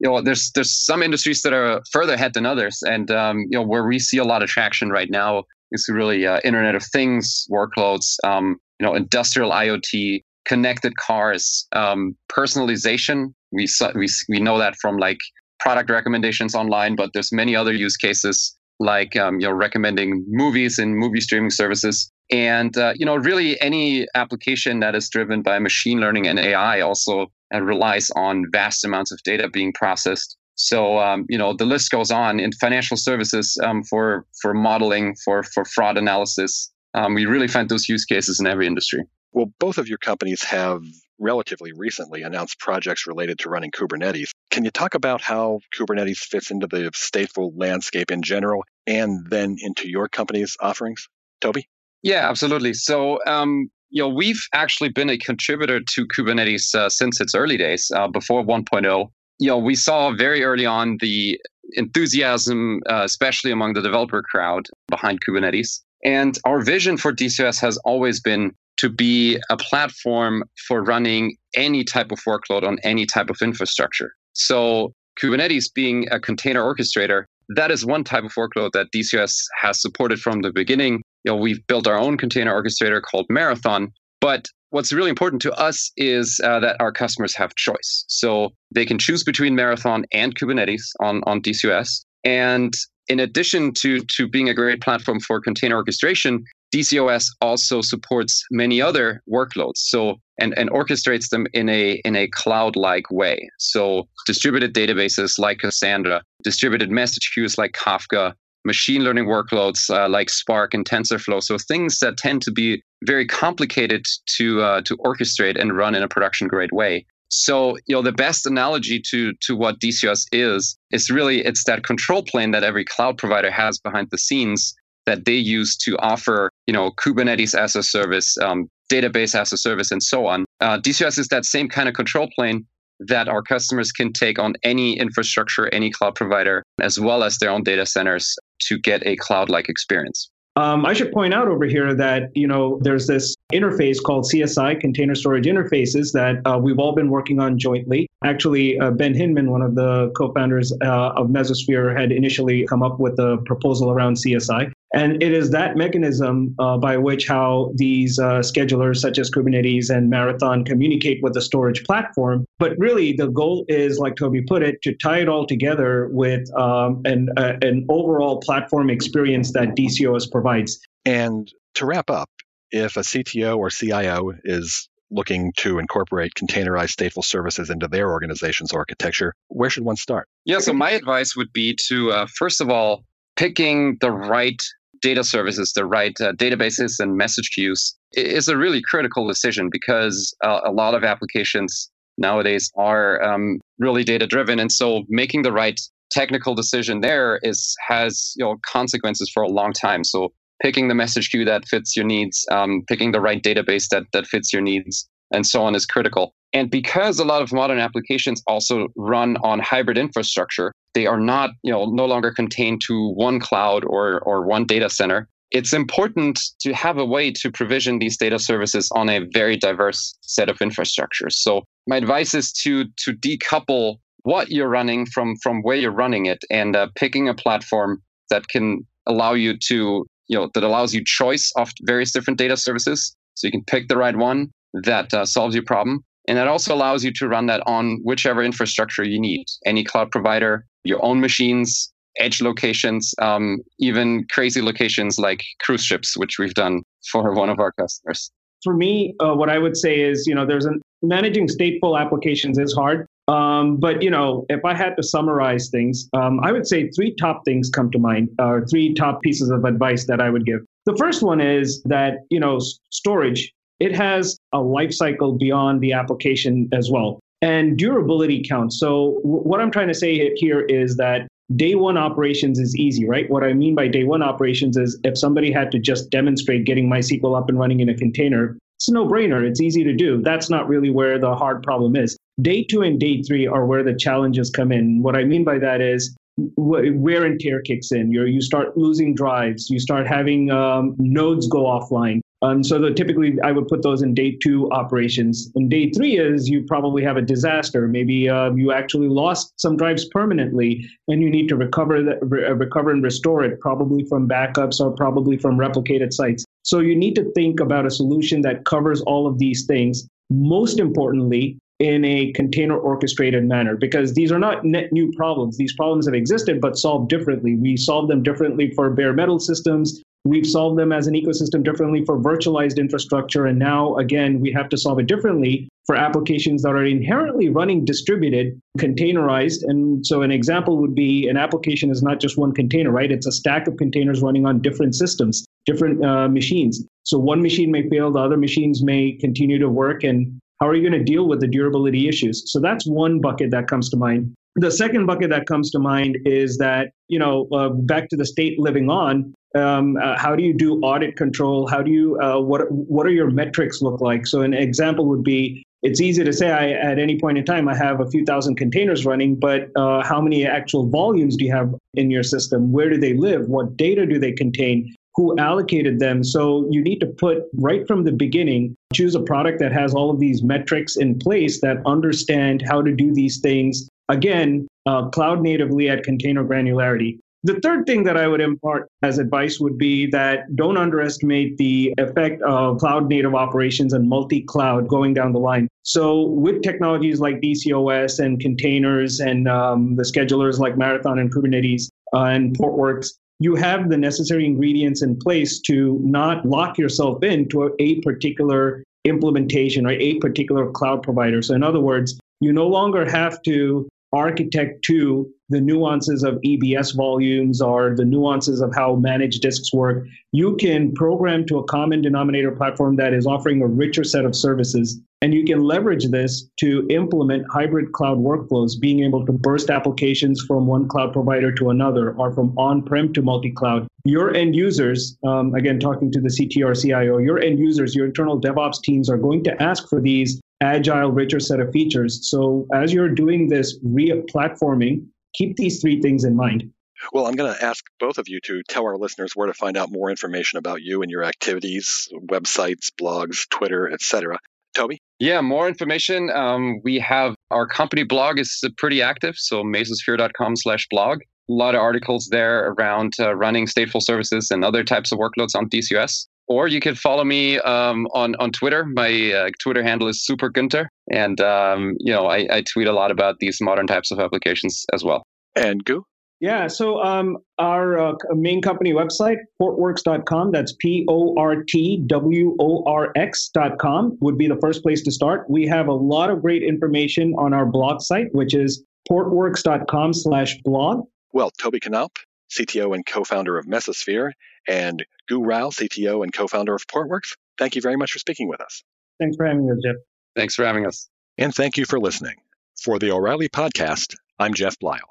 you 0.00 0.10
know, 0.10 0.20
there's 0.20 0.50
there's 0.54 0.74
some 0.84 1.02
industries 1.02 1.42
that 1.42 1.54
are 1.54 1.80
further 1.92 2.14
ahead 2.14 2.34
than 2.34 2.44
others, 2.44 2.82
and 2.82 3.10
um, 3.10 3.38
you 3.50 3.58
know, 3.58 3.62
where 3.62 3.86
we 3.86 3.98
see 3.98 4.18
a 4.18 4.24
lot 4.24 4.42
of 4.42 4.48
traction 4.48 4.90
right 4.90 5.10
now 5.10 5.44
is 5.70 5.88
really 5.90 6.26
uh, 6.26 6.40
Internet 6.44 6.74
of 6.74 6.84
Things 6.84 7.46
workloads, 7.50 8.16
um, 8.24 8.58
you 8.78 8.86
know, 8.86 8.94
industrial 8.94 9.50
IoT, 9.50 10.22
connected 10.44 10.96
cars, 10.96 11.66
um, 11.72 12.16
personalization. 12.30 13.32
We 13.52 13.68
we 13.94 14.08
we 14.28 14.40
know 14.40 14.58
that 14.58 14.76
from 14.80 14.96
like 14.96 15.18
product 15.60 15.90
recommendations 15.90 16.54
online, 16.54 16.96
but 16.96 17.10
there's 17.12 17.32
many 17.32 17.54
other 17.54 17.72
use 17.72 17.96
cases 17.96 18.56
like 18.80 19.16
um, 19.16 19.40
you 19.40 19.46
know 19.46 19.52
recommending 19.52 20.24
movies 20.28 20.78
and 20.78 20.96
movie 20.96 21.20
streaming 21.20 21.50
services. 21.50 22.10
And 22.30 22.76
uh, 22.76 22.94
you 22.96 23.06
know 23.06 23.16
really 23.16 23.60
any 23.60 24.06
application 24.14 24.80
that 24.80 24.94
is 24.94 25.08
driven 25.08 25.42
by 25.42 25.58
machine 25.58 26.00
learning 26.00 26.26
and 26.26 26.38
ai 26.38 26.80
also 26.80 27.30
uh, 27.54 27.60
relies 27.60 28.10
on 28.16 28.46
vast 28.52 28.84
amounts 28.84 29.12
of 29.12 29.22
data 29.24 29.48
being 29.48 29.72
processed. 29.72 30.36
So 30.54 30.98
um, 30.98 31.26
you 31.28 31.38
know 31.38 31.52
the 31.52 31.66
list 31.66 31.90
goes 31.90 32.10
on. 32.10 32.40
In 32.40 32.52
financial 32.52 32.96
services 32.96 33.58
um, 33.62 33.82
for 33.84 34.26
for 34.40 34.54
modeling 34.54 35.14
for 35.24 35.42
for 35.42 35.64
fraud 35.64 35.96
analysis 35.98 36.72
um, 36.94 37.14
we 37.14 37.26
really 37.26 37.48
find 37.48 37.68
those 37.68 37.88
use 37.88 38.04
cases 38.04 38.38
in 38.40 38.46
every 38.46 38.66
industry 38.66 39.04
well 39.32 39.52
both 39.58 39.78
of 39.78 39.88
your 39.88 39.98
companies 39.98 40.42
have 40.42 40.82
relatively 41.18 41.72
recently 41.72 42.22
announced 42.22 42.58
projects 42.58 43.06
related 43.06 43.38
to 43.38 43.48
running 43.48 43.70
kubernetes 43.70 44.30
can 44.50 44.64
you 44.64 44.70
talk 44.70 44.94
about 44.94 45.20
how 45.20 45.60
kubernetes 45.74 46.18
fits 46.18 46.50
into 46.50 46.66
the 46.66 46.90
stateful 46.90 47.52
landscape 47.54 48.10
in 48.10 48.22
general 48.22 48.64
and 48.86 49.28
then 49.30 49.56
into 49.60 49.88
your 49.88 50.08
company's 50.08 50.56
offerings 50.60 51.08
tobi 51.40 51.64
yeah, 52.02 52.28
absolutely. 52.28 52.74
So, 52.74 53.20
um, 53.26 53.70
you 53.90 54.02
know, 54.02 54.08
we've 54.08 54.42
actually 54.52 54.88
been 54.88 55.08
a 55.08 55.18
contributor 55.18 55.80
to 55.80 56.06
Kubernetes 56.06 56.74
uh, 56.74 56.88
since 56.88 57.20
its 57.20 57.34
early 57.34 57.56
days, 57.56 57.90
uh, 57.94 58.08
before 58.08 58.44
1.0. 58.44 59.08
You 59.38 59.48
know, 59.48 59.58
we 59.58 59.74
saw 59.74 60.12
very 60.12 60.42
early 60.42 60.66
on 60.66 60.98
the 61.00 61.40
enthusiasm, 61.74 62.80
uh, 62.88 63.02
especially 63.04 63.50
among 63.50 63.74
the 63.74 63.82
developer 63.82 64.22
crowd 64.22 64.66
behind 64.88 65.20
Kubernetes. 65.24 65.80
And 66.04 66.36
our 66.44 66.62
vision 66.62 66.96
for 66.96 67.12
DCS 67.12 67.60
has 67.60 67.76
always 67.78 68.20
been 68.20 68.52
to 68.78 68.88
be 68.88 69.38
a 69.50 69.56
platform 69.56 70.44
for 70.66 70.82
running 70.82 71.36
any 71.54 71.84
type 71.84 72.10
of 72.10 72.18
workload 72.26 72.66
on 72.66 72.78
any 72.82 73.06
type 73.06 73.30
of 73.30 73.36
infrastructure. 73.42 74.12
So 74.32 74.92
Kubernetes 75.20 75.66
being 75.74 76.06
a 76.10 76.18
container 76.18 76.62
orchestrator, 76.62 77.24
that 77.56 77.70
is 77.70 77.84
one 77.84 78.02
type 78.02 78.24
of 78.24 78.32
workload 78.32 78.70
that 78.72 78.86
DCOS 78.94 79.34
has 79.60 79.80
supported 79.80 80.20
from 80.20 80.40
the 80.40 80.52
beginning 80.52 81.02
you 81.24 81.32
know, 81.32 81.36
we've 81.36 81.64
built 81.66 81.86
our 81.86 81.98
own 81.98 82.16
container 82.16 82.52
orchestrator 82.52 83.00
called 83.00 83.26
Marathon. 83.28 83.92
But 84.20 84.46
what's 84.70 84.92
really 84.92 85.10
important 85.10 85.42
to 85.42 85.52
us 85.52 85.90
is 85.96 86.40
uh, 86.42 86.60
that 86.60 86.76
our 86.80 86.92
customers 86.92 87.34
have 87.36 87.54
choice. 87.54 88.04
So 88.08 88.50
they 88.74 88.86
can 88.86 88.98
choose 88.98 89.22
between 89.22 89.54
Marathon 89.54 90.04
and 90.12 90.34
Kubernetes 90.34 90.82
on, 91.00 91.22
on 91.26 91.42
DCOS. 91.42 92.04
And 92.24 92.74
in 93.08 93.20
addition 93.20 93.72
to, 93.74 94.00
to 94.16 94.28
being 94.28 94.48
a 94.48 94.54
great 94.54 94.80
platform 94.80 95.20
for 95.20 95.40
container 95.40 95.76
orchestration, 95.76 96.44
DCOS 96.74 97.26
also 97.40 97.82
supports 97.82 98.44
many 98.50 98.80
other 98.80 99.22
workloads. 99.30 99.76
So 99.76 100.16
and, 100.38 100.56
and 100.58 100.70
orchestrates 100.70 101.28
them 101.28 101.46
in 101.52 101.68
a 101.68 102.00
in 102.04 102.16
a 102.16 102.28
cloud-like 102.28 103.10
way. 103.10 103.48
So 103.58 104.08
distributed 104.26 104.74
databases 104.74 105.38
like 105.38 105.58
Cassandra, 105.58 106.22
distributed 106.42 106.90
message 106.90 107.30
queues 107.32 107.58
like 107.58 107.72
Kafka, 107.72 108.34
machine 108.64 109.04
learning 109.04 109.26
workloads 109.26 109.90
uh, 109.90 110.08
like 110.08 110.30
Spark 110.30 110.74
and 110.74 110.84
TensorFlow. 110.84 111.42
So 111.42 111.58
things 111.58 111.98
that 111.98 112.16
tend 112.16 112.42
to 112.42 112.50
be 112.50 112.82
very 113.04 113.26
complicated 113.26 114.04
to 114.36 114.62
uh, 114.62 114.80
to 114.82 114.96
orchestrate 114.98 115.60
and 115.60 115.76
run 115.76 115.94
in 115.94 116.02
a 116.02 116.08
production 116.08 116.48
grade 116.48 116.72
way. 116.72 117.06
So 117.28 117.76
you 117.86 117.94
know 117.94 118.02
the 118.02 118.12
best 118.12 118.46
analogy 118.46 119.00
to 119.10 119.32
to 119.42 119.56
what 119.56 119.80
DCOS 119.80 120.26
is 120.32 120.76
is 120.90 121.10
really 121.10 121.44
it's 121.44 121.64
that 121.64 121.84
control 121.84 122.22
plane 122.22 122.50
that 122.50 122.64
every 122.64 122.84
cloud 122.84 123.16
provider 123.16 123.50
has 123.50 123.78
behind 123.78 124.08
the 124.10 124.18
scenes 124.18 124.74
that 125.06 125.24
they 125.24 125.34
use 125.34 125.76
to 125.76 125.96
offer 125.98 126.50
you 126.66 126.72
know 126.72 126.90
Kubernetes 126.92 127.54
as 127.54 127.76
a 127.76 127.82
service, 127.82 128.36
um, 128.38 128.68
database 128.90 129.38
as 129.38 129.52
a 129.52 129.56
service, 129.56 129.90
and 129.90 130.02
so 130.02 130.26
on. 130.26 130.44
Uh, 130.60 130.78
DCOS 130.78 131.18
is 131.18 131.28
that 131.28 131.44
same 131.44 131.68
kind 131.68 131.88
of 131.88 131.94
control 131.94 132.28
plane 132.34 132.66
that 133.00 133.28
our 133.28 133.42
customers 133.42 133.90
can 133.90 134.12
take 134.12 134.38
on 134.38 134.54
any 134.62 134.98
infrastructure, 134.98 135.68
any 135.72 135.90
cloud 135.90 136.14
provider, 136.14 136.62
as 136.80 137.00
well 137.00 137.24
as 137.24 137.38
their 137.38 137.50
own 137.50 137.62
data 137.62 137.86
centers 137.86 138.36
to 138.60 138.78
get 138.78 139.04
a 139.06 139.16
cloud 139.16 139.48
like 139.48 139.68
experience. 139.68 140.30
Um, 140.54 140.84
I 140.84 140.92
should 140.92 141.12
point 141.12 141.32
out 141.32 141.48
over 141.48 141.64
here 141.64 141.94
that 141.94 142.30
you 142.34 142.46
know 142.46 142.78
there's 142.82 143.06
this 143.06 143.34
interface 143.54 143.96
called 144.02 144.24
CSI 144.24 144.78
Container 144.80 145.14
Storage 145.14 145.46
Interfaces 145.46 146.12
that 146.12 146.42
uh, 146.44 146.58
we've 146.58 146.78
all 146.78 146.94
been 146.94 147.08
working 147.08 147.40
on 147.40 147.58
jointly. 147.58 148.06
Actually, 148.22 148.78
uh, 148.78 148.90
Ben 148.90 149.14
Hindman, 149.14 149.50
one 149.50 149.62
of 149.62 149.74
the 149.76 150.12
co-founders 150.14 150.70
uh, 150.84 151.12
of 151.16 151.28
Mesosphere, 151.28 151.98
had 151.98 152.12
initially 152.12 152.66
come 152.66 152.82
up 152.82 153.00
with 153.00 153.18
a 153.18 153.38
proposal 153.46 153.90
around 153.90 154.16
CSI. 154.16 154.70
And 154.94 155.22
it 155.22 155.32
is 155.32 155.50
that 155.50 155.76
mechanism 155.76 156.54
uh, 156.58 156.76
by 156.76 156.96
which 156.96 157.26
how 157.26 157.72
these 157.76 158.18
uh, 158.18 158.40
schedulers 158.40 158.98
such 158.98 159.18
as 159.18 159.30
Kubernetes 159.30 159.88
and 159.90 160.10
Marathon 160.10 160.64
communicate 160.64 161.22
with 161.22 161.34
the 161.34 161.40
storage 161.40 161.82
platform. 161.84 162.44
But 162.58 162.78
really, 162.78 163.14
the 163.14 163.28
goal 163.28 163.64
is, 163.68 163.98
like 163.98 164.16
Tobi 164.16 164.46
put 164.46 164.62
it, 164.62 164.82
to 164.82 164.94
tie 164.94 165.20
it 165.20 165.28
all 165.28 165.46
together 165.46 166.08
with 166.12 166.52
um, 166.56 167.00
an, 167.04 167.28
uh, 167.36 167.54
an 167.62 167.86
overall 167.88 168.40
platform 168.40 168.90
experience 168.90 169.52
that 169.52 169.70
DCOS 169.70 170.30
provides. 170.30 170.78
And 171.04 171.50
to 171.74 171.86
wrap 171.86 172.10
up, 172.10 172.28
if 172.70 172.96
a 172.96 173.00
CTO 173.00 173.56
or 173.56 173.70
CIO 173.70 174.32
is 174.44 174.88
looking 175.10 175.52
to 175.58 175.78
incorporate 175.78 176.32
containerized 176.34 176.96
stateful 176.96 177.24
services 177.24 177.70
into 177.70 177.86
their 177.86 178.10
organization's 178.10 178.72
architecture, 178.72 179.34
where 179.48 179.70
should 179.70 179.84
one 179.84 179.96
start? 179.96 180.28
Yeah, 180.44 180.58
so 180.58 180.72
my 180.72 180.90
advice 180.90 181.36
would 181.36 181.52
be 181.52 181.76
to, 181.88 182.12
uh, 182.12 182.26
first 182.26 182.60
of 182.60 182.70
all, 182.70 183.04
picking 183.36 183.96
the 184.00 184.10
right 184.10 184.60
data 185.02 185.24
services, 185.24 185.72
the 185.74 185.84
right 185.84 186.18
uh, 186.20 186.32
databases 186.32 186.98
and 186.98 187.16
message 187.16 187.50
queues 187.52 187.94
is 188.12 188.48
a 188.48 188.56
really 188.56 188.80
critical 188.80 189.26
decision 189.26 189.68
because 189.70 190.34
uh, 190.44 190.60
a 190.64 190.72
lot 190.72 190.94
of 190.94 191.04
applications 191.04 191.90
nowadays 192.18 192.70
are 192.76 193.22
um, 193.22 193.60
really 193.78 194.04
data 194.04 194.26
driven. 194.26 194.58
And 194.58 194.70
so 194.70 195.02
making 195.08 195.42
the 195.42 195.52
right 195.52 195.78
technical 196.10 196.54
decision 196.54 197.00
there 197.00 197.40
is 197.42 197.74
has 197.88 198.32
you 198.36 198.44
know 198.44 198.56
consequences 198.66 199.30
for 199.32 199.42
a 199.42 199.48
long 199.48 199.72
time. 199.72 200.04
So 200.04 200.32
picking 200.62 200.88
the 200.88 200.94
message 200.94 201.30
queue 201.30 201.44
that 201.44 201.66
fits 201.66 201.96
your 201.96 202.06
needs, 202.06 202.46
um, 202.50 202.82
picking 202.88 203.12
the 203.12 203.20
right 203.20 203.42
database 203.42 203.88
that, 203.90 204.04
that 204.12 204.26
fits 204.26 204.52
your 204.52 204.62
needs, 204.62 205.08
and 205.32 205.46
so 205.46 205.62
on 205.64 205.74
is 205.74 205.86
critical. 205.86 206.34
And 206.52 206.70
because 206.70 207.18
a 207.18 207.24
lot 207.24 207.42
of 207.42 207.52
modern 207.52 207.78
applications 207.78 208.42
also 208.46 208.88
run 208.96 209.36
on 209.42 209.58
hybrid 209.58 209.96
infrastructure, 209.96 210.72
they 210.94 211.06
are 211.06 211.20
not, 211.20 211.50
you 211.62 211.72
know, 211.72 211.86
no 211.86 212.04
longer 212.04 212.30
contained 212.30 212.82
to 212.86 213.12
one 213.14 213.40
cloud 213.40 213.84
or, 213.86 214.20
or 214.20 214.44
one 214.44 214.66
data 214.66 214.90
center. 214.90 215.28
It's 215.50 215.72
important 215.72 216.40
to 216.60 216.72
have 216.72 216.98
a 216.98 217.04
way 217.04 217.30
to 217.30 217.50
provision 217.50 217.98
these 217.98 218.16
data 218.16 218.38
services 218.38 218.90
on 218.94 219.08
a 219.08 219.20
very 219.32 219.56
diverse 219.56 220.16
set 220.22 220.48
of 220.48 220.58
infrastructures. 220.58 221.32
So 221.32 221.64
my 221.86 221.96
advice 221.96 222.34
is 222.34 222.52
to 222.64 222.84
to 223.04 223.12
decouple 223.12 223.96
what 224.22 224.50
you're 224.50 224.68
running 224.68 225.06
from 225.06 225.36
from 225.42 225.62
where 225.62 225.76
you're 225.76 225.90
running 225.90 226.26
it 226.26 226.42
and 226.50 226.76
uh, 226.76 226.88
picking 226.94 227.28
a 227.28 227.34
platform 227.34 228.00
that 228.30 228.48
can 228.48 228.86
allow 229.06 229.34
you 229.34 229.56
to 229.68 230.06
you 230.28 230.38
know 230.38 230.48
that 230.54 230.62
allows 230.62 230.94
you 230.94 231.02
choice 231.04 231.52
of 231.56 231.70
various 231.82 232.12
different 232.12 232.38
data 232.38 232.56
services 232.56 233.14
so 233.34 233.46
you 233.46 233.50
can 233.50 233.64
pick 233.64 233.88
the 233.88 233.96
right 233.96 234.16
one 234.16 234.50
that 234.84 235.12
uh, 235.12 235.24
solves 235.24 235.54
your 235.54 235.64
problem 235.64 236.04
and 236.28 236.38
that 236.38 236.48
also 236.48 236.74
allows 236.74 237.04
you 237.04 237.12
to 237.12 237.28
run 237.28 237.46
that 237.46 237.62
on 237.66 238.00
whichever 238.04 238.42
infrastructure 238.42 239.04
you 239.04 239.20
need 239.20 239.44
any 239.66 239.84
cloud 239.84 240.10
provider 240.10 240.64
your 240.84 241.04
own 241.04 241.20
machines 241.20 241.92
edge 242.18 242.42
locations 242.42 243.14
um, 243.20 243.58
even 243.78 244.26
crazy 244.30 244.60
locations 244.60 245.18
like 245.18 245.42
cruise 245.60 245.84
ships 245.84 246.16
which 246.16 246.38
we've 246.38 246.54
done 246.54 246.82
for 247.10 247.34
one 247.34 247.48
of 247.48 247.58
our 247.58 247.72
customers 247.72 248.30
for 248.62 248.74
me 248.74 249.14
uh, 249.20 249.34
what 249.34 249.48
i 249.48 249.58
would 249.58 249.76
say 249.76 250.00
is 250.00 250.26
you 250.26 250.34
know 250.34 250.46
there's 250.46 250.66
an 250.66 250.80
managing 251.02 251.48
stateful 251.48 251.98
applications 251.98 252.58
is 252.58 252.72
hard 252.72 253.06
um, 253.28 253.76
but 253.76 254.02
you 254.02 254.10
know, 254.10 254.44
if 254.48 254.64
I 254.64 254.74
had 254.74 254.96
to 254.96 255.02
summarize 255.02 255.68
things, 255.70 256.08
um, 256.12 256.40
I 256.42 256.50
would 256.50 256.66
say 256.66 256.88
three 256.90 257.14
top 257.14 257.44
things 257.44 257.70
come 257.70 257.90
to 257.92 257.98
mind, 257.98 258.28
or 258.40 258.66
three 258.66 258.94
top 258.94 259.22
pieces 259.22 259.48
of 259.50 259.64
advice 259.64 260.06
that 260.06 260.20
I 260.20 260.28
would 260.28 260.44
give. 260.44 260.60
The 260.86 260.96
first 260.96 261.22
one 261.22 261.40
is 261.40 261.82
that 261.84 262.14
you 262.30 262.40
know, 262.40 262.58
storage 262.90 263.52
it 263.82 263.96
has 263.96 264.38
a 264.52 264.60
life 264.60 264.92
cycle 264.92 265.32
beyond 265.32 265.80
the 265.80 265.92
application 265.92 266.68
as 266.72 266.88
well, 266.88 267.18
and 267.42 267.76
durability 267.76 268.44
counts. 268.48 268.78
So 268.78 269.18
w- 269.24 269.42
what 269.42 269.60
I'm 269.60 269.72
trying 269.72 269.88
to 269.88 269.94
say 269.94 270.32
here 270.36 270.60
is 270.60 270.96
that 270.98 271.26
day 271.56 271.74
one 271.74 271.98
operations 271.98 272.60
is 272.60 272.76
easy, 272.76 273.08
right? 273.08 273.28
What 273.28 273.42
I 273.42 273.52
mean 273.54 273.74
by 273.74 273.88
day 273.88 274.04
one 274.04 274.22
operations 274.22 274.76
is 274.76 275.00
if 275.02 275.18
somebody 275.18 275.50
had 275.50 275.72
to 275.72 275.80
just 275.80 276.10
demonstrate 276.10 276.64
getting 276.64 276.88
MySQL 276.88 277.36
up 277.36 277.48
and 277.48 277.58
running 277.58 277.80
in 277.80 277.88
a 277.88 277.94
container, 277.96 278.56
it's 278.76 278.88
a 278.88 278.92
no 278.92 279.04
brainer. 279.04 279.42
It's 279.42 279.60
easy 279.60 279.82
to 279.82 279.92
do. 279.92 280.22
That's 280.22 280.48
not 280.48 280.68
really 280.68 280.90
where 280.90 281.18
the 281.18 281.34
hard 281.34 281.64
problem 281.64 281.96
is. 281.96 282.16
Day 282.40 282.62
two 282.62 282.82
and 282.82 283.00
day 283.00 283.22
three 283.22 283.48
are 283.48 283.66
where 283.66 283.82
the 283.82 283.94
challenges 283.94 284.48
come 284.48 284.70
in. 284.70 285.02
What 285.02 285.16
I 285.16 285.24
mean 285.24 285.42
by 285.42 285.58
that 285.58 285.80
is 285.80 286.14
wear 286.56 287.24
and 287.24 287.38
tear 287.38 287.60
kicks 287.60 287.92
in. 287.92 288.10
you 288.10 288.24
you 288.24 288.40
start 288.40 288.76
losing 288.76 289.14
drives. 289.14 289.68
You 289.68 289.80
start 289.80 290.06
having 290.06 290.50
um, 290.50 290.94
nodes 290.98 291.48
go 291.48 291.64
offline. 291.64 292.20
Um, 292.42 292.64
so 292.64 292.78
the, 292.78 292.92
typically, 292.92 293.40
I 293.42 293.52
would 293.52 293.68
put 293.68 293.82
those 293.82 294.02
in 294.02 294.14
day 294.14 294.36
two 294.42 294.70
operations. 294.72 295.50
And 295.54 295.70
day 295.70 295.90
three 295.90 296.18
is 296.18 296.48
you 296.48 296.64
probably 296.64 297.02
have 297.04 297.16
a 297.16 297.22
disaster. 297.22 297.86
Maybe 297.86 298.28
uh, 298.28 298.52
you 298.54 298.72
actually 298.72 299.08
lost 299.08 299.52
some 299.56 299.76
drives 299.76 300.06
permanently, 300.06 300.84
and 301.06 301.22
you 301.22 301.30
need 301.30 301.48
to 301.48 301.56
recover 301.56 302.18
re- 302.22 302.46
uh, 302.46 302.54
recover 302.54 302.90
and 302.90 303.02
restore 303.02 303.44
it, 303.44 303.60
probably 303.60 304.04
from 304.04 304.28
backups 304.28 304.80
or 304.80 304.90
probably 304.90 305.36
from 305.38 305.56
replicated 305.56 306.12
sites. 306.12 306.44
So 306.64 306.80
you 306.80 306.96
need 306.96 307.14
to 307.14 307.30
think 307.32 307.60
about 307.60 307.86
a 307.86 307.90
solution 307.90 308.42
that 308.42 308.64
covers 308.64 309.00
all 309.02 309.26
of 309.26 309.38
these 309.38 309.64
things. 309.66 310.06
Most 310.30 310.80
importantly, 310.80 311.58
in 311.78 312.04
a 312.04 312.32
container 312.32 312.78
orchestrated 312.78 313.44
manner 313.44 313.76
because 313.76 314.14
these 314.14 314.30
are 314.30 314.38
not 314.38 314.64
net 314.64 314.92
new 314.92 315.12
problems. 315.12 315.56
These 315.56 315.74
problems 315.74 316.06
have 316.06 316.14
existed 316.14 316.60
but 316.60 316.78
solved 316.78 317.08
differently. 317.08 317.56
We 317.56 317.76
solve 317.76 318.06
them 318.08 318.22
differently 318.22 318.70
for 318.70 318.90
bare 318.90 319.12
metal 319.12 319.40
systems. 319.40 320.00
We've 320.24 320.46
solved 320.46 320.78
them 320.78 320.92
as 320.92 321.08
an 321.08 321.14
ecosystem 321.14 321.64
differently 321.64 322.04
for 322.04 322.16
virtualized 322.16 322.78
infrastructure. 322.78 323.46
And 323.46 323.58
now, 323.58 323.96
again, 323.96 324.40
we 324.40 324.52
have 324.52 324.68
to 324.68 324.76
solve 324.78 325.00
it 325.00 325.06
differently 325.08 325.68
for 325.84 325.96
applications 325.96 326.62
that 326.62 326.70
are 326.70 326.84
inherently 326.84 327.48
running 327.48 327.84
distributed, 327.84 328.60
containerized. 328.78 329.64
And 329.64 330.06
so, 330.06 330.22
an 330.22 330.30
example 330.30 330.76
would 330.78 330.94
be 330.94 331.28
an 331.28 331.36
application 331.36 331.90
is 331.90 332.02
not 332.02 332.20
just 332.20 332.38
one 332.38 332.52
container, 332.52 332.92
right? 332.92 333.10
It's 333.10 333.26
a 333.26 333.32
stack 333.32 333.66
of 333.66 333.76
containers 333.78 334.22
running 334.22 334.46
on 334.46 334.62
different 334.62 334.94
systems, 334.94 335.44
different 335.66 336.04
uh, 336.04 336.28
machines. 336.28 336.84
So, 337.02 337.18
one 337.18 337.42
machine 337.42 337.72
may 337.72 337.88
fail, 337.88 338.12
the 338.12 338.20
other 338.20 338.36
machines 338.36 338.80
may 338.80 339.18
continue 339.20 339.58
to 339.58 339.68
work. 339.68 340.04
And 340.04 340.38
how 340.60 340.68
are 340.68 340.76
you 340.76 340.88
going 340.88 340.98
to 340.98 341.04
deal 341.04 341.26
with 341.26 341.40
the 341.40 341.48
durability 341.48 342.08
issues? 342.08 342.44
So, 342.52 342.60
that's 342.60 342.86
one 342.86 343.20
bucket 343.20 343.50
that 343.50 343.66
comes 343.66 343.90
to 343.90 343.96
mind. 343.96 344.32
The 344.56 344.70
second 344.70 345.06
bucket 345.06 345.30
that 345.30 345.46
comes 345.46 345.70
to 345.70 345.78
mind 345.78 346.18
is 346.26 346.58
that, 346.58 346.90
you 347.08 347.18
know, 347.18 347.48
uh, 347.52 347.70
back 347.70 348.08
to 348.10 348.16
the 348.16 348.26
state 348.26 348.58
living 348.58 348.90
on, 348.90 349.32
um, 349.54 349.96
uh, 349.96 350.18
how 350.18 350.34
do 350.36 350.42
you 350.42 350.54
do 350.54 350.78
audit 350.80 351.16
control? 351.16 351.66
How 351.66 351.82
do 351.82 351.90
you 351.90 352.18
uh, 352.20 352.40
what 352.40 352.70
what 352.70 353.06
are 353.06 353.10
your 353.10 353.30
metrics 353.30 353.82
look 353.82 354.00
like? 354.00 354.26
So 354.26 354.42
an 354.42 354.54
example 354.54 355.06
would 355.06 355.24
be 355.24 355.62
it's 355.82 356.00
easy 356.00 356.22
to 356.22 356.32
say 356.32 356.50
I, 356.50 356.70
at 356.70 356.98
any 356.98 357.18
point 357.18 357.38
in 357.38 357.44
time 357.44 357.68
I 357.68 357.76
have 357.76 358.00
a 358.00 358.08
few 358.08 358.24
thousand 358.24 358.56
containers 358.56 359.04
running, 359.04 359.34
but 359.34 359.68
uh, 359.76 360.02
how 360.04 360.20
many 360.20 360.46
actual 360.46 360.88
volumes 360.88 361.36
do 361.36 361.44
you 361.44 361.52
have 361.52 361.74
in 361.94 362.10
your 362.10 362.22
system? 362.22 362.72
Where 362.72 362.88
do 362.88 362.98
they 362.98 363.14
live? 363.14 363.48
What 363.48 363.76
data 363.76 364.06
do 364.06 364.18
they 364.18 364.32
contain? 364.32 364.94
Who 365.16 365.38
allocated 365.38 365.98
them? 365.98 366.24
So 366.24 366.66
you 366.70 366.82
need 366.82 367.00
to 367.00 367.06
put 367.06 367.42
right 367.54 367.86
from 367.86 368.04
the 368.04 368.12
beginning, 368.12 368.74
choose 368.94 369.14
a 369.14 369.20
product 369.20 369.58
that 369.58 369.72
has 369.72 369.92
all 369.92 370.10
of 370.10 370.20
these 370.20 370.42
metrics 370.42 370.96
in 370.96 371.18
place 371.18 371.60
that 371.60 371.82
understand 371.84 372.62
how 372.66 372.80
to 372.80 372.94
do 372.94 373.12
these 373.12 373.40
things. 373.40 373.88
Again, 374.12 374.68
uh, 374.84 375.08
cloud 375.08 375.40
natively 375.40 375.88
at 375.88 376.04
container 376.04 376.44
granularity. 376.44 377.18
The 377.44 377.58
third 377.60 377.86
thing 377.86 378.04
that 378.04 378.16
I 378.16 378.28
would 378.28 378.42
impart 378.42 378.88
as 379.02 379.18
advice 379.18 379.58
would 379.58 379.78
be 379.78 380.06
that 380.10 380.54
don't 380.54 380.76
underestimate 380.76 381.56
the 381.56 381.94
effect 381.98 382.42
of 382.42 382.78
cloud 382.78 383.08
native 383.08 383.34
operations 383.34 383.94
and 383.94 384.06
multi 384.06 384.42
cloud 384.42 384.86
going 384.86 385.14
down 385.14 385.32
the 385.32 385.40
line. 385.40 385.66
So, 385.82 386.24
with 386.26 386.62
technologies 386.62 387.20
like 387.20 387.40
DCOS 387.40 388.20
and 388.20 388.38
containers 388.38 389.18
and 389.18 389.48
um, 389.48 389.96
the 389.96 390.04
schedulers 390.04 390.58
like 390.58 390.76
Marathon 390.76 391.18
and 391.18 391.34
Kubernetes 391.34 391.88
uh, 392.12 392.24
and 392.24 392.56
Portworx, 392.56 393.08
you 393.40 393.56
have 393.56 393.88
the 393.88 393.96
necessary 393.96 394.44
ingredients 394.44 395.02
in 395.02 395.18
place 395.18 395.58
to 395.62 395.98
not 396.02 396.44
lock 396.44 396.76
yourself 396.76 397.24
into 397.24 397.64
a, 397.64 397.70
a 397.80 398.00
particular 398.02 398.84
implementation 399.04 399.86
or 399.86 399.92
a 399.92 400.18
particular 400.18 400.70
cloud 400.70 401.02
provider. 401.02 401.40
So, 401.40 401.54
in 401.54 401.62
other 401.62 401.80
words, 401.80 402.20
you 402.42 402.52
no 402.52 402.66
longer 402.66 403.08
have 403.08 403.40
to 403.42 403.88
architect 404.12 404.84
to 404.84 405.30
the 405.48 405.60
nuances 405.60 406.22
of 406.22 406.40
EBS 406.44 406.96
volumes 406.96 407.60
or 407.60 407.94
the 407.94 408.04
nuances 408.04 408.60
of 408.60 408.74
how 408.74 408.96
managed 408.96 409.42
disks 409.42 409.72
work. 409.72 410.06
You 410.32 410.56
can 410.56 410.92
program 410.92 411.46
to 411.46 411.58
a 411.58 411.64
common 411.64 412.00
denominator 412.00 412.50
platform 412.50 412.96
that 412.96 413.12
is 413.12 413.26
offering 413.26 413.62
a 413.62 413.66
richer 413.66 414.04
set 414.04 414.24
of 414.24 414.34
services. 414.34 415.00
And 415.20 415.32
you 415.32 415.44
can 415.44 415.60
leverage 415.60 416.08
this 416.08 416.48
to 416.58 416.86
implement 416.90 417.46
hybrid 417.48 417.92
cloud 417.92 418.18
workflows, 418.18 418.80
being 418.80 419.04
able 419.04 419.24
to 419.24 419.32
burst 419.32 419.70
applications 419.70 420.42
from 420.48 420.66
one 420.66 420.88
cloud 420.88 421.12
provider 421.12 421.52
to 421.52 421.70
another 421.70 422.12
or 422.12 422.32
from 422.32 422.58
on 422.58 422.82
prem 422.82 423.12
to 423.12 423.22
multi 423.22 423.52
cloud. 423.52 423.86
Your 424.04 424.34
end 424.34 424.56
users, 424.56 425.16
um, 425.24 425.54
again, 425.54 425.78
talking 425.78 426.10
to 426.10 426.20
the 426.20 426.28
CTO 426.28 426.66
or 426.66 426.74
CIO, 426.74 427.18
your 427.18 427.38
end 427.38 427.60
users, 427.60 427.94
your 427.94 428.06
internal 428.06 428.40
DevOps 428.40 428.82
teams 428.82 429.08
are 429.08 429.16
going 429.16 429.44
to 429.44 429.62
ask 429.62 429.88
for 429.88 430.00
these 430.00 430.40
agile, 430.62 431.10
richer 431.10 431.40
set 431.40 431.60
of 431.60 431.72
features. 431.72 432.30
So 432.30 432.66
as 432.72 432.92
you're 432.92 433.08
doing 433.08 433.48
this 433.48 433.78
re-platforming, 433.82 435.06
keep 435.34 435.56
these 435.56 435.80
three 435.80 436.00
things 436.00 436.24
in 436.24 436.36
mind. 436.36 436.70
Well, 437.12 437.26
I'm 437.26 437.34
going 437.34 437.52
to 437.52 437.64
ask 437.64 437.84
both 437.98 438.18
of 438.18 438.28
you 438.28 438.40
to 438.44 438.62
tell 438.68 438.84
our 438.84 438.96
listeners 438.96 439.32
where 439.34 439.48
to 439.48 439.54
find 439.54 439.76
out 439.76 439.90
more 439.90 440.08
information 440.08 440.58
about 440.58 440.82
you 440.82 441.02
and 441.02 441.10
your 441.10 441.24
activities, 441.24 442.08
websites, 442.30 442.90
blogs, 443.00 443.48
Twitter, 443.50 443.90
etc. 443.90 444.38
Tobi? 444.76 444.98
Yeah, 445.18 445.40
more 445.40 445.68
information. 445.68 446.30
Um, 446.30 446.80
we 446.84 446.98
have 447.00 447.34
our 447.50 447.66
company 447.66 448.04
blog 448.04 448.38
is 448.38 448.62
pretty 448.78 449.02
active, 449.02 449.34
so 449.36 449.62
mesosphere.com 449.62 450.56
slash 450.56 450.86
blog. 450.90 451.20
A 451.50 451.52
lot 451.52 451.74
of 451.74 451.80
articles 451.80 452.28
there 452.30 452.70
around 452.70 453.14
uh, 453.18 453.34
running 453.34 453.66
stateful 453.66 454.00
services 454.00 454.50
and 454.50 454.64
other 454.64 454.84
types 454.84 455.12
of 455.12 455.18
workloads 455.18 455.56
on 455.56 455.68
DCOS. 455.68 456.26
Or 456.52 456.68
you 456.68 456.80
can 456.80 456.94
follow 456.94 457.24
me 457.24 457.58
um, 457.60 458.06
on 458.12 458.34
on 458.36 458.52
Twitter. 458.52 458.84
My 458.84 459.32
uh, 459.32 459.50
Twitter 459.58 459.82
handle 459.82 460.06
is 460.08 460.22
Super 460.22 460.50
Günther, 460.50 460.86
and 461.10 461.40
um, 461.40 461.94
you 461.98 462.12
know 462.12 462.26
I, 462.26 462.46
I, 462.50 462.62
tweet 462.62 462.86
a 462.86 462.92
lot 462.92 463.10
about 463.10 463.38
these 463.38 463.58
modern 463.60 463.86
types 463.86 464.10
of 464.10 464.20
applications 464.20 464.84
as 464.92 465.02
well. 465.02 465.22
And 465.56 465.82
Gou. 465.84 466.04
Yeah, 466.40 466.66
so 466.66 467.00
um, 467.00 467.38
our 467.58 467.98
uh, 467.98 468.14
main 468.30 468.60
company 468.60 468.92
website, 468.92 469.36
portworx.com, 469.60 470.50
that's 470.50 470.74
P 470.80 471.06
O 471.08 471.34
R 471.38 471.62
T 471.62 472.02
W 472.06 472.56
O 472.60 472.82
R 472.84 473.12
X.com, 473.14 474.18
would 474.20 474.36
be 474.36 474.48
the 474.48 474.58
first 474.60 474.82
place 474.82 475.02
to 475.04 475.12
start. 475.12 475.48
We 475.48 475.66
have 475.68 475.86
a 475.86 475.94
lot 475.94 476.30
of 476.30 476.42
great 476.42 476.64
information 476.64 477.32
on 477.38 477.54
our 477.54 477.64
blog 477.64 478.02
site, 478.02 478.34
which 478.34 478.54
is 478.54 478.84
portworx.com 479.08 480.12
slash 480.12 480.58
blog. 480.64 481.06
Well, 481.32 481.50
Tobi 481.60 481.78
Knaup, 481.80 482.16
CTO 482.50 482.94
and 482.94 483.06
co 483.06 483.24
founder 483.24 483.56
of 483.56 483.66
Mesosphere, 483.66 484.32
and 484.68 485.04
Gou 485.32 485.42
Rao, 485.42 485.70
CTO 485.70 486.22
and 486.22 486.32
co 486.32 486.46
founder 486.46 486.74
of 486.74 486.86
Portworx. 486.86 487.36
Thank 487.58 487.74
you 487.74 487.80
very 487.80 487.96
much 487.96 488.12
for 488.12 488.18
speaking 488.18 488.48
with 488.48 488.60
us. 488.60 488.82
Thanks 489.18 489.36
for 489.36 489.46
having 489.46 489.70
us, 489.70 489.78
Jeff. 489.82 489.96
Thanks 490.36 490.54
for 490.54 490.64
having 490.64 490.86
us. 490.86 491.08
And 491.38 491.54
thank 491.54 491.78
you 491.78 491.86
for 491.86 491.98
listening. 491.98 492.36
For 492.82 492.98
the 492.98 493.12
O'Reilly 493.12 493.48
Podcast, 493.48 494.14
I'm 494.38 494.52
Jeff 494.52 494.76
Bleiel. 494.78 495.08